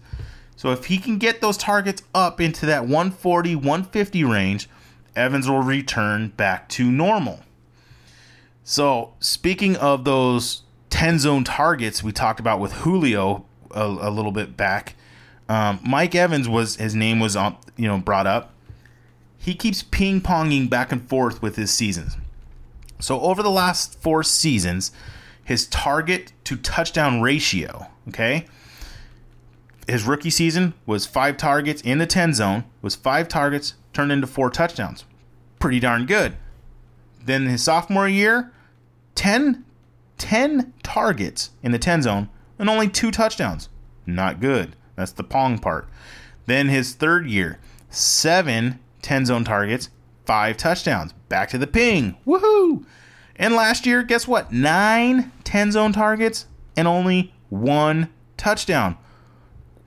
So 0.59 0.73
if 0.73 0.87
he 0.87 0.99
can 0.99 1.19
get 1.19 1.41
those 1.41 1.57
targets 1.57 2.03
up 2.13 2.41
into 2.41 2.67
that 2.67 2.83
140, 2.83 3.55
150 3.55 4.25
range, 4.25 4.69
Evans 5.15 5.49
will 5.49 5.63
return 5.63 6.31
back 6.31 6.69
to 6.71 6.91
normal. 6.91 7.45
So 8.65 9.15
speaking 9.21 9.77
of 9.77 10.05
those 10.05 10.63
10 10.91 11.21
zone 11.21 11.45
targets 11.45 12.03
we 12.03 12.11
talked 12.11 12.41
about 12.41 12.59
with 12.59 12.73
Julio 12.73 13.47
a, 13.71 13.85
a 13.85 14.11
little 14.11 14.33
bit 14.33 14.57
back, 14.57 14.97
um, 15.49 15.79
Mike 15.87 16.17
Evans 16.17 16.49
was 16.49 16.75
his 16.75 16.93
name 16.93 17.21
was 17.21 17.37
on 17.37 17.57
you 17.77 17.87
know 17.87 17.99
brought 17.99 18.27
up. 18.27 18.53
He 19.37 19.55
keeps 19.55 19.85
ping 19.85 20.21
ponging 20.21 20.69
back 20.69 20.91
and 20.91 21.09
forth 21.09 21.41
with 21.41 21.55
his 21.55 21.71
seasons. 21.73 22.17
So 22.99 23.21
over 23.21 23.45
the 23.45 23.51
last 23.51 24.03
four 24.03 24.25
seasons, 24.25 24.91
his 25.45 25.69
target 25.69 26.33
to 26.45 26.57
touchdown 26.57 27.21
ratio, 27.21 27.87
okay, 28.09 28.49
his 29.89 30.05
rookie 30.05 30.31
season 30.31 30.75
was 30.87 31.07
five 31.07 31.37
targets 31.37 31.81
in 31.83 31.99
the 31.99 32.07
10 32.07 32.35
zone, 32.35 32.65
was 32.83 32.95
five 32.95 33.27
targets 33.27 33.75
turned 33.93 34.13
into 34.13 34.27
four 34.27 34.51
touchdowns. 34.51 35.05
Pretty 35.59 35.81
darn 35.81 36.07
good. 36.07 36.37
Then 37.25 37.47
his 37.47 37.63
sophomore 37.63 38.09
year, 38.09 38.53
10, 39.15 39.65
10 40.19 40.75
targets 40.83 41.51
in 41.63 41.73
the 41.73 41.79
10 41.79 42.03
zone 42.03 42.29
and 42.59 42.69
only 42.69 42.89
two 42.89 43.11
touchdowns. 43.11 43.69
Not 44.07 44.41
good. 44.41 44.77
That's 44.95 45.13
the 45.13 45.25
pong 45.25 45.59
part. 45.59 45.89
Then 46.47 46.69
his 46.69 46.95
third 46.95 47.27
year, 47.27 47.59
seven 47.91 48.79
10 49.03 49.27
zone 49.27 49.45
targets, 49.45 49.91
five 50.25 50.57
touchdowns. 50.57 51.13
Back 51.29 51.49
to 51.51 51.59
the 51.59 51.67
ping. 51.67 52.17
Woohoo! 52.27 52.85
And 53.37 53.55
last 53.55 53.87
year, 53.87 54.03
guess 54.03 54.27
what? 54.27 54.53
Nine 54.53 55.33
10 55.45 55.73
zone 55.73 55.93
targets 55.93 56.47
and 56.77 56.89
only 56.89 57.33
one 57.49 58.09
touchdown. 58.37 58.97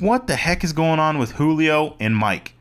What 0.02 0.26
the 0.26 0.36
heck 0.36 0.64
is 0.64 0.74
going 0.74 1.00
on 1.00 1.20
with 1.20 1.34
Julio 1.34 1.96
and 2.00 2.16
Mike? 2.16 2.56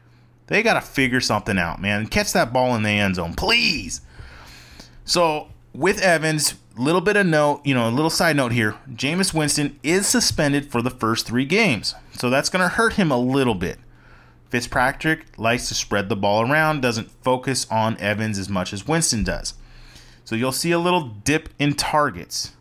They 0.48 0.62
got 0.62 0.74
to 0.74 0.82
figure 0.82 1.22
something 1.22 1.56
out, 1.56 1.80
man. 1.80 2.06
Catch 2.06 2.34
that 2.34 2.52
ball 2.52 2.76
in 2.76 2.82
the 2.82 2.90
end 2.90 3.14
zone, 3.14 3.32
please. 3.32 4.02
So, 5.06 5.48
with 5.72 6.02
Evans, 6.02 6.56
little 6.76 7.00
bit 7.00 7.16
of 7.16 7.24
note, 7.24 7.62
you 7.64 7.72
know, 7.72 7.88
a 7.88 7.90
little 7.90 8.10
side 8.10 8.36
note 8.36 8.52
here. 8.52 8.76
Jameis 8.92 9.32
Winston 9.32 9.80
is 9.82 10.06
suspended 10.06 10.70
for 10.70 10.82
the 10.82 10.90
first 10.90 11.26
three 11.26 11.46
games. 11.46 11.94
So 12.12 12.28
that's 12.28 12.50
going 12.50 12.60
to 12.62 12.68
hurt 12.68 12.94
him 12.94 13.10
a 13.10 13.18
little 13.18 13.54
bit. 13.54 13.78
Fitzpatrick 14.50 15.38
likes 15.38 15.68
to 15.68 15.74
spread 15.74 16.10
the 16.10 16.16
ball 16.16 16.42
around, 16.42 16.82
doesn't 16.82 17.10
focus 17.22 17.66
on 17.70 17.96
Evans 17.96 18.38
as 18.38 18.50
much 18.50 18.74
as 18.74 18.86
Winston 18.86 19.24
does. 19.24 19.54
So 20.26 20.34
you'll 20.36 20.52
see 20.52 20.72
a 20.72 20.78
little 20.78 21.08
dip 21.24 21.48
in 21.58 21.72
targets. 21.72 22.52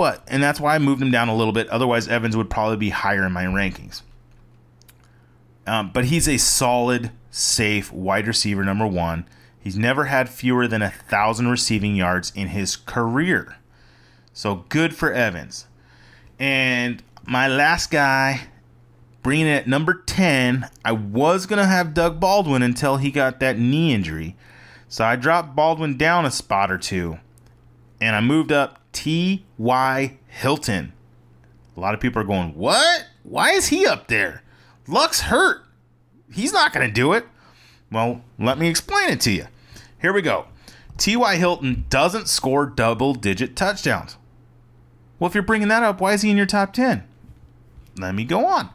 But, 0.00 0.24
and 0.28 0.42
that's 0.42 0.58
why 0.58 0.74
I 0.74 0.78
moved 0.78 1.02
him 1.02 1.10
down 1.10 1.28
a 1.28 1.36
little 1.36 1.52
bit. 1.52 1.68
Otherwise, 1.68 2.08
Evans 2.08 2.34
would 2.34 2.48
probably 2.48 2.78
be 2.78 2.88
higher 2.88 3.26
in 3.26 3.32
my 3.32 3.44
rankings. 3.44 4.00
Um, 5.66 5.90
but 5.92 6.06
he's 6.06 6.26
a 6.26 6.38
solid, 6.38 7.10
safe 7.30 7.92
wide 7.92 8.26
receiver, 8.26 8.64
number 8.64 8.86
one. 8.86 9.26
He's 9.58 9.76
never 9.76 10.06
had 10.06 10.30
fewer 10.30 10.66
than 10.66 10.80
a 10.80 10.88
thousand 10.88 11.48
receiving 11.48 11.96
yards 11.96 12.32
in 12.34 12.48
his 12.48 12.76
career. 12.76 13.58
So 14.32 14.64
good 14.70 14.96
for 14.96 15.12
Evans. 15.12 15.66
And 16.38 17.02
my 17.26 17.46
last 17.46 17.90
guy, 17.90 18.48
bringing 19.22 19.48
it 19.48 19.50
at 19.50 19.68
number 19.68 20.02
10, 20.06 20.66
I 20.82 20.92
was 20.92 21.44
going 21.44 21.58
to 21.58 21.66
have 21.66 21.92
Doug 21.92 22.18
Baldwin 22.18 22.62
until 22.62 22.96
he 22.96 23.10
got 23.10 23.38
that 23.40 23.58
knee 23.58 23.92
injury. 23.92 24.34
So 24.88 25.04
I 25.04 25.16
dropped 25.16 25.54
Baldwin 25.54 25.98
down 25.98 26.24
a 26.24 26.30
spot 26.30 26.70
or 26.70 26.78
two. 26.78 27.18
And 28.00 28.16
I 28.16 28.22
moved 28.22 28.50
up 28.50 28.79
T.Y. 28.92 30.18
Hilton. 30.26 30.92
A 31.76 31.80
lot 31.80 31.94
of 31.94 32.00
people 32.00 32.20
are 32.20 32.26
going, 32.26 32.54
What? 32.54 33.06
Why 33.22 33.50
is 33.50 33.68
he 33.68 33.86
up 33.86 34.08
there? 34.08 34.42
Luck's 34.86 35.22
hurt. 35.22 35.62
He's 36.32 36.52
not 36.52 36.72
going 36.72 36.86
to 36.86 36.92
do 36.92 37.12
it. 37.12 37.26
Well, 37.90 38.22
let 38.38 38.58
me 38.58 38.68
explain 38.68 39.10
it 39.10 39.20
to 39.22 39.30
you. 39.30 39.46
Here 40.00 40.12
we 40.12 40.22
go. 40.22 40.46
T.Y. 40.96 41.36
Hilton 41.36 41.86
doesn't 41.88 42.28
score 42.28 42.66
double 42.66 43.14
digit 43.14 43.56
touchdowns. 43.56 44.16
Well, 45.18 45.28
if 45.28 45.34
you're 45.34 45.42
bringing 45.42 45.68
that 45.68 45.82
up, 45.82 46.00
why 46.00 46.12
is 46.12 46.22
he 46.22 46.30
in 46.30 46.36
your 46.36 46.46
top 46.46 46.72
10? 46.72 47.04
Let 47.98 48.14
me 48.14 48.24
go 48.24 48.46
on. 48.46 48.70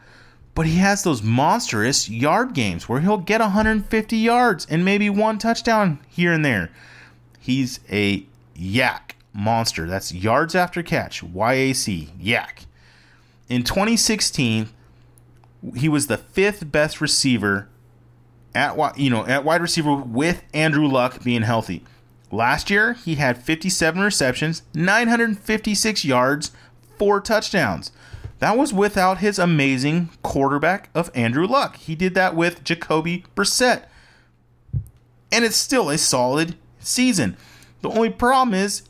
But 0.54 0.68
he 0.68 0.78
has 0.78 1.04
those 1.04 1.22
monstrous 1.22 2.10
yard 2.10 2.54
games 2.54 2.88
where 2.88 3.02
he'll 3.02 3.18
get 3.18 3.42
150 3.42 4.18
yards 4.18 4.66
and 4.70 4.86
maybe 4.86 5.10
one 5.10 5.38
touchdown 5.38 6.00
here 6.08 6.32
and 6.32 6.46
there. 6.46 6.72
He's 7.40 7.80
a 7.92 8.26
yak 8.56 9.16
monster. 9.36 9.86
That's 9.86 10.14
yards 10.14 10.56
after 10.56 10.82
catch. 10.82 11.22
YAC. 11.22 12.10
Yak. 12.20 12.66
In 13.50 13.64
2016, 13.64 14.70
he 15.76 15.90
was 15.90 16.08
the 16.08 16.18
fifth 16.18 16.72
best 16.72 17.02
receiver 17.02 17.68
at 18.56 18.98
you 18.98 19.10
know 19.10 19.26
at 19.26 19.44
wide 19.44 19.62
receiver 19.62 19.96
with 19.96 20.44
Andrew 20.54 20.88
Luck 20.88 21.24
being 21.24 21.42
healthy. 21.42 21.84
Last 22.32 22.70
year, 22.70 22.94
he 22.94 23.16
had 23.16 23.38
57 23.38 24.02
receptions, 24.02 24.64
956 24.74 26.04
yards, 26.04 26.52
four 26.98 27.22
touchdowns. 27.22 27.92
That 28.40 28.58
was 28.58 28.74
without 28.74 29.20
his 29.20 29.40
amazing 29.40 30.10
quarterback 30.22 30.90
of 30.94 31.12
Andrew 31.14 31.48
Luck. 31.48 31.78
He 31.78 31.96
did 31.96 32.16
that 32.16 32.36
with 32.36 32.64
Jacoby 32.64 33.24
Brissett. 33.36 33.86
And 35.32 35.46
it's 35.46 35.56
still 35.56 35.90
a 35.90 35.98
solid 35.98 36.56
season. 36.80 37.38
The 37.82 37.90
only 37.90 38.10
problem 38.10 38.54
is 38.54 38.84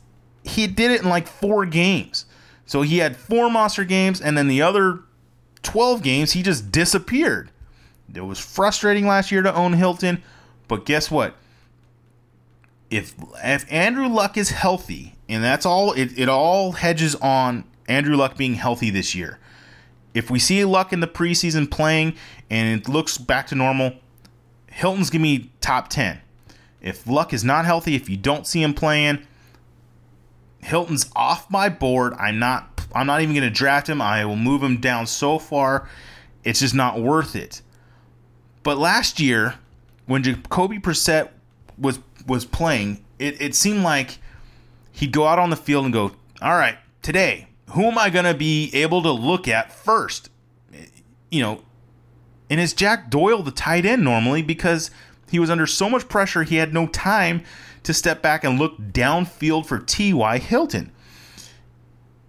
he 0.46 0.66
did 0.66 0.90
it 0.90 1.02
in 1.02 1.08
like 1.08 1.26
four 1.26 1.66
games. 1.66 2.26
So 2.64 2.82
he 2.82 2.98
had 2.98 3.16
four 3.16 3.50
monster 3.50 3.84
games, 3.84 4.20
and 4.20 4.36
then 4.36 4.48
the 4.48 4.62
other 4.62 5.00
12 5.62 6.02
games, 6.02 6.32
he 6.32 6.42
just 6.42 6.70
disappeared. 6.72 7.50
It 8.14 8.20
was 8.20 8.38
frustrating 8.38 9.06
last 9.06 9.30
year 9.30 9.42
to 9.42 9.54
own 9.54 9.72
Hilton, 9.74 10.22
but 10.68 10.86
guess 10.86 11.10
what? 11.10 11.34
If 12.88 13.14
if 13.42 13.70
Andrew 13.70 14.06
Luck 14.06 14.36
is 14.36 14.50
healthy, 14.50 15.16
and 15.28 15.42
that's 15.42 15.66
all 15.66 15.92
it, 15.92 16.16
it 16.16 16.28
all 16.28 16.72
hedges 16.72 17.16
on 17.16 17.64
Andrew 17.88 18.16
Luck 18.16 18.36
being 18.36 18.54
healthy 18.54 18.90
this 18.90 19.14
year. 19.14 19.38
If 20.14 20.30
we 20.30 20.38
see 20.38 20.64
Luck 20.64 20.92
in 20.92 21.00
the 21.00 21.08
preseason 21.08 21.70
playing 21.70 22.14
and 22.48 22.80
it 22.80 22.88
looks 22.88 23.18
back 23.18 23.48
to 23.48 23.54
normal, 23.56 23.94
Hilton's 24.68 25.10
gonna 25.10 25.24
be 25.24 25.50
top 25.60 25.88
10. 25.88 26.20
If 26.80 27.08
Luck 27.08 27.32
is 27.32 27.42
not 27.42 27.64
healthy, 27.64 27.96
if 27.96 28.08
you 28.08 28.16
don't 28.16 28.46
see 28.46 28.62
him 28.62 28.72
playing, 28.72 29.26
Hilton's 30.66 31.08
off 31.14 31.48
my 31.48 31.68
board. 31.68 32.12
I'm 32.14 32.38
not 32.38 32.80
I'm 32.94 33.06
not 33.06 33.22
even 33.22 33.34
gonna 33.34 33.50
draft 33.50 33.88
him. 33.88 34.02
I 34.02 34.24
will 34.24 34.36
move 34.36 34.62
him 34.62 34.78
down 34.78 35.06
so 35.06 35.38
far. 35.38 35.88
It's 36.44 36.60
just 36.60 36.74
not 36.74 37.00
worth 37.00 37.36
it. 37.36 37.62
But 38.62 38.76
last 38.76 39.20
year, 39.20 39.54
when 40.06 40.22
Jacoby 40.22 40.78
Brissett 40.78 41.28
was 41.78 42.00
was 42.26 42.44
playing, 42.44 43.04
it, 43.18 43.40
it 43.40 43.54
seemed 43.54 43.84
like 43.84 44.18
he'd 44.90 45.12
go 45.12 45.26
out 45.26 45.38
on 45.38 45.50
the 45.50 45.56
field 45.56 45.84
and 45.84 45.94
go, 45.94 46.12
All 46.42 46.56
right, 46.56 46.76
today, 47.00 47.46
who 47.70 47.84
am 47.84 47.96
I 47.96 48.10
gonna 48.10 48.34
be 48.34 48.70
able 48.74 49.02
to 49.02 49.12
look 49.12 49.46
at 49.46 49.72
first? 49.72 50.30
You 51.30 51.42
know, 51.42 51.62
and 52.50 52.60
it's 52.60 52.72
Jack 52.72 53.08
Doyle 53.08 53.42
the 53.42 53.52
tight 53.52 53.86
end 53.86 54.02
normally 54.02 54.42
because 54.42 54.90
he 55.30 55.38
was 55.38 55.48
under 55.50 55.66
so 55.66 55.88
much 55.88 56.08
pressure 56.08 56.42
he 56.42 56.56
had 56.56 56.74
no 56.74 56.88
time 56.88 57.44
to 57.86 57.94
step 57.94 58.20
back 58.20 58.42
and 58.42 58.58
look 58.58 58.76
downfield 58.78 59.64
for 59.64 59.78
T.Y. 59.78 60.38
Hilton. 60.38 60.90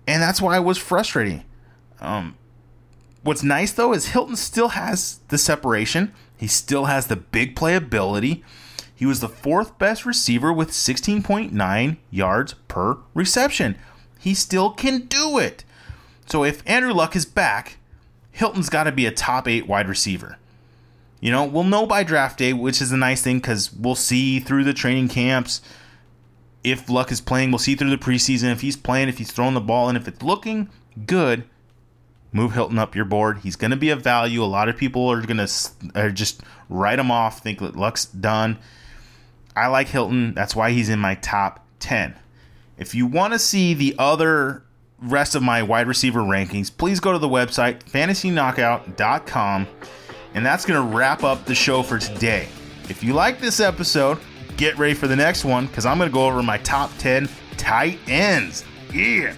And 0.07 0.21
that's 0.21 0.39
why 0.39 0.57
it 0.57 0.63
was 0.63 0.77
frustrating. 0.77 1.43
Um, 1.99 2.37
what's 3.23 3.41
nice 3.41 3.71
though 3.71 3.91
is 3.91 4.09
Hilton 4.09 4.35
still 4.35 4.69
has 4.69 5.19
the 5.29 5.37
separation. 5.37 6.13
He 6.37 6.45
still 6.47 6.85
has 6.85 7.07
the 7.07 7.15
big 7.15 7.55
playability. 7.55 8.43
He 8.93 9.07
was 9.07 9.19
the 9.19 9.29
fourth 9.29 9.79
best 9.79 10.05
receiver 10.05 10.53
with 10.53 10.69
16.9 10.69 11.97
yards 12.11 12.53
per 12.67 12.97
reception. 13.15 13.77
He 14.19 14.35
still 14.35 14.69
can 14.71 15.05
do 15.07 15.39
it. 15.39 15.63
So 16.27 16.43
if 16.43 16.61
Andrew 16.67 16.93
Luck 16.93 17.15
is 17.15 17.25
back, 17.25 17.77
Hilton's 18.31 18.69
got 18.69 18.83
to 18.83 18.91
be 18.91 19.07
a 19.07 19.11
top 19.11 19.47
eight 19.47 19.67
wide 19.67 19.89
receiver. 19.89 20.37
You 21.19 21.31
know, 21.31 21.45
we'll 21.45 21.63
know 21.63 21.85
by 21.85 22.03
draft 22.03 22.37
day, 22.37 22.53
which 22.53 22.81
is 22.81 22.91
a 22.91 22.97
nice 22.97 23.21
thing 23.21 23.37
because 23.37 23.73
we'll 23.73 23.95
see 23.95 24.39
through 24.39 24.63
the 24.63 24.73
training 24.73 25.07
camps 25.09 25.61
if 26.63 26.89
Luck 26.89 27.11
is 27.11 27.21
playing. 27.21 27.51
We'll 27.51 27.59
see 27.59 27.75
through 27.75 27.89
the 27.89 27.97
preseason 27.97 28.51
if 28.51 28.61
he's 28.61 28.77
playing, 28.77 29.09
if 29.09 29.17
he's 29.17 29.31
throwing 29.31 29.55
the 29.55 29.61
ball, 29.61 29.89
and 29.89 29.97
if 29.97 30.07
it's 30.07 30.21
looking 30.21 30.69
good, 31.05 31.43
move 32.31 32.53
Hilton 32.53 32.77
up 32.77 32.95
your 32.95 33.05
board. 33.05 33.39
He's 33.39 33.55
going 33.55 33.71
to 33.71 33.77
be 33.77 33.89
a 33.89 33.95
value. 33.95 34.43
A 34.43 34.45
lot 34.45 34.69
of 34.69 34.77
people 34.77 35.11
are 35.11 35.21
going 35.21 35.45
to 35.45 35.49
are 35.95 36.11
just 36.11 36.41
write 36.69 36.99
him 36.99 37.09
off, 37.09 37.39
think 37.39 37.59
that 37.59 37.75
Luck's 37.75 38.05
done. 38.05 38.59
I 39.55 39.67
like 39.67 39.87
Hilton. 39.87 40.35
That's 40.35 40.55
why 40.55 40.71
he's 40.71 40.89
in 40.89 40.99
my 40.99 41.15
top 41.15 41.65
10. 41.79 42.15
If 42.77 42.93
you 42.93 43.07
want 43.07 43.33
to 43.33 43.39
see 43.39 43.73
the 43.73 43.95
other 43.97 44.63
rest 45.01 45.33
of 45.33 45.41
my 45.41 45.63
wide 45.63 45.87
receiver 45.87 46.21
rankings, 46.21 46.75
please 46.75 46.99
go 46.99 47.11
to 47.11 47.17
the 47.17 47.27
website 47.27 47.83
fantasyknockout.com. 47.85 49.67
And 50.37 50.45
that's 50.45 50.65
going 50.65 50.79
to 50.79 50.95
wrap 50.95 51.23
up 51.23 51.45
the 51.45 51.55
show 51.55 51.81
for 51.81 51.97
today. 51.97 52.47
If 52.89 53.03
you 53.03 53.13
like 53.13 53.41
this 53.41 53.59
episode, 53.59 54.19
get 54.55 54.77
ready 54.77 54.93
for 54.93 55.07
the 55.07 55.15
next 55.15 55.43
one 55.43 55.65
because 55.65 55.83
I'm 55.83 55.97
going 55.97 56.11
to 56.11 56.13
go 56.13 56.27
over 56.27 56.43
my 56.43 56.59
top 56.59 56.91
10 56.99 57.27
tight 57.57 57.97
ends. 58.07 58.63
Yeah. 58.93 59.33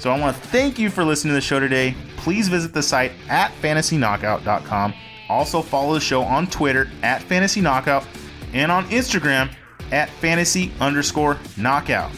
So 0.00 0.10
I 0.10 0.18
want 0.18 0.34
to 0.34 0.42
thank 0.48 0.80
you 0.80 0.90
for 0.90 1.04
listening 1.04 1.30
to 1.30 1.34
the 1.36 1.40
show 1.40 1.60
today. 1.60 1.94
Please 2.16 2.48
visit 2.48 2.74
the 2.74 2.82
site 2.82 3.12
at 3.28 3.52
fantasyknockout.com. 3.62 4.94
Also 5.28 5.62
follow 5.62 5.94
the 5.94 6.00
show 6.00 6.22
on 6.22 6.48
Twitter 6.48 6.90
at 7.04 7.22
Fantasy 7.22 7.60
Knockout 7.60 8.04
and 8.52 8.72
on 8.72 8.84
Instagram 8.86 9.48
at 9.92 10.10
fantasy 10.10 10.72
underscore 10.80 11.38
knockout. 11.56 12.10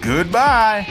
Goodbye. 0.00 0.86